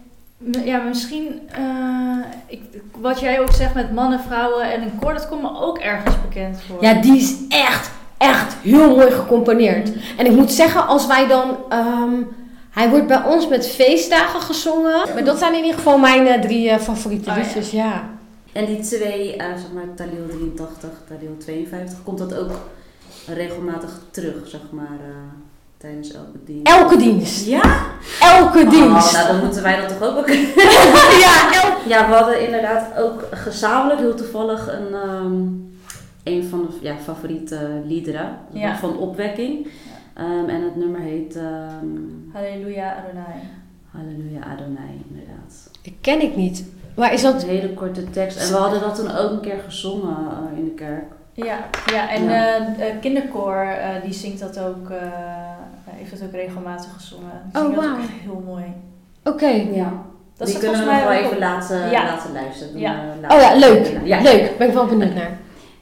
[0.65, 2.61] ja, misschien eh, ik,
[3.01, 6.15] wat jij ook zegt met mannen, vrouwen en een koor, dat komt me ook ergens
[6.29, 6.83] bekend voor.
[6.83, 9.91] Ja, die is echt, echt heel mooi gecomponeerd.
[10.17, 11.57] En ik moet zeggen, als wij dan...
[11.69, 12.13] ehm,
[12.71, 15.01] hij wordt bij ons met feestdagen gezongen.
[15.15, 17.43] Maar dat zijn in ieder geval mijn eh, drie eh, favoriete Oh, ja.
[17.43, 18.11] liedjes, ja.
[18.53, 22.51] En die twee, eh, zeg maar, Talil 83, Talil 52, komt dat ook
[23.27, 25.17] regelmatig terug, zeg maar, eh,
[25.83, 26.69] tijdens elke dienst?
[26.69, 27.47] Elke dienst.
[27.47, 27.63] Ja?
[28.21, 29.13] Elke Oh, dienst.
[29.13, 30.35] nou, dan moeten wij dat toch ook wel
[31.27, 31.51] ja,
[31.89, 35.43] Ja, we hadden inderdaad ook gezamenlijk heel toevallig een, ehm,
[36.35, 38.77] een van de ja, favoriete liederen Ja.
[38.77, 39.67] van opwekking.
[40.15, 41.87] Ehm, en het nummer heet ehm,
[42.33, 43.41] Halleluja Adonai.
[43.91, 45.71] Halleluja Adonai, inderdaad.
[45.83, 46.65] Die ken ik niet.
[46.97, 47.43] Maar is dat...
[47.43, 48.39] Een hele korte tekst.
[48.39, 51.13] En we hadden dat toen ook een keer gezongen eh, in de kerk.
[51.35, 51.59] Ja,
[51.93, 52.31] ja en Ja.
[52.57, 54.97] eh, eh, kinderkoor, eh, die zingt dat ook, eh,
[55.87, 57.43] heeft dat ook regelmatig gezongen.
[57.53, 58.65] Die Oh, zingen dat ook echt heel mooi.
[59.25, 59.47] Oké.
[59.75, 59.93] Ja.
[60.37, 62.05] Dat Die kunnen we volgens nog mij wel even laten, Ja.
[62.05, 62.79] laten luisteren.
[62.79, 62.95] Ja.
[63.23, 63.37] Eh.
[63.37, 63.91] Oh ja, leuk.
[64.05, 64.21] Ja.
[64.21, 64.59] Leuk.
[64.59, 65.39] Ben ik wel benieuwd naar.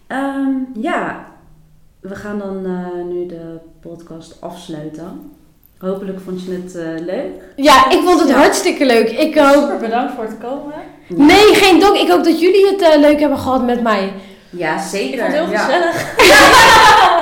[0.07, 1.25] Ehm, ja,
[2.01, 5.33] we gaan dan eh, nu de podcast afsluiten.
[5.79, 7.43] Hopelijk vond je het eh, leuk.
[7.57, 8.35] Ja, ik vond het Ja.
[8.37, 9.11] hartstikke leuk.
[9.11, 9.55] Ik hoop...
[9.63, 10.75] Super bedankt voor het komen.
[11.09, 11.97] Nee, geen dank.
[11.97, 14.13] Ik hoop dat jullie het eh, leuk hebben gehad met mij.
[14.51, 15.15] Ja, zeker.
[15.15, 15.59] Ik vond het heel ja.
[15.59, 16.15] gezellig.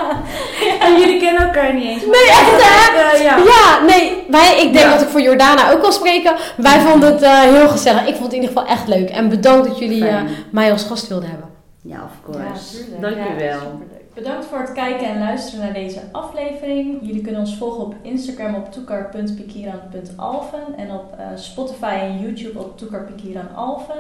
[0.81, 2.03] En jullie kennen elkaar niet eens.
[2.03, 3.01] Nee, echt hè?
[3.01, 3.37] Eh, ja.
[3.37, 4.93] Ja, nee, wij, ik denk Ja.
[4.93, 6.35] dat ik voor Jordana ook kan spreken.
[6.57, 8.01] Wij vonden het eh, heel gezellig.
[8.07, 9.09] Ik vond het in ieder geval echt leuk.
[9.11, 10.21] En bedankt dat jullie eh,
[10.51, 11.49] mij als gast wilden hebben.
[11.83, 12.85] Ja, of course.
[13.01, 13.59] Dankjewel.
[14.15, 16.99] Bedankt voor het kijken en luisteren naar deze aflevering.
[17.03, 22.79] Jullie kunnen ons volgen op Instagram op toekar.pikiran.alfen en op eh, Spotify en YouTube op
[22.79, 23.95] toekarpikiranalfen.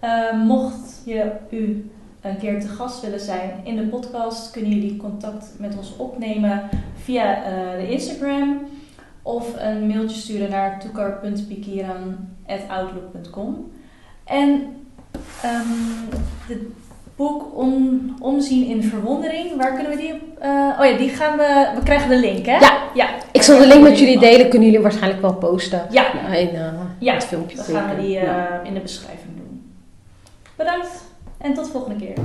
[0.00, 1.90] Eh mocht je u
[2.20, 6.68] een keer te gast willen zijn in de podcast, kunnen jullie contact met ons opnemen
[7.02, 8.68] via eh, de Instagram
[9.22, 13.72] of een mailtje sturen naar toekar.pikiran.outlook.com.
[14.24, 14.50] En
[15.44, 16.08] um,
[16.48, 16.70] de
[17.16, 17.58] boek
[18.20, 20.20] Omzien in Verwondering, waar kunnen we die op?
[20.42, 22.58] Uh, oh ja, die gaan we, we krijgen de link hè?
[22.58, 23.08] Ja, ja.
[23.32, 25.86] ik zal de link met jullie delen, kunnen jullie waarschijnlijk wel posten.
[25.90, 27.14] Ja, in uh, ja.
[27.14, 27.56] het filmpje.
[27.56, 29.72] Dan gaan we die uh, in de beschrijving doen.
[30.56, 31.08] Bedankt
[31.40, 32.18] en tot de volgende keer.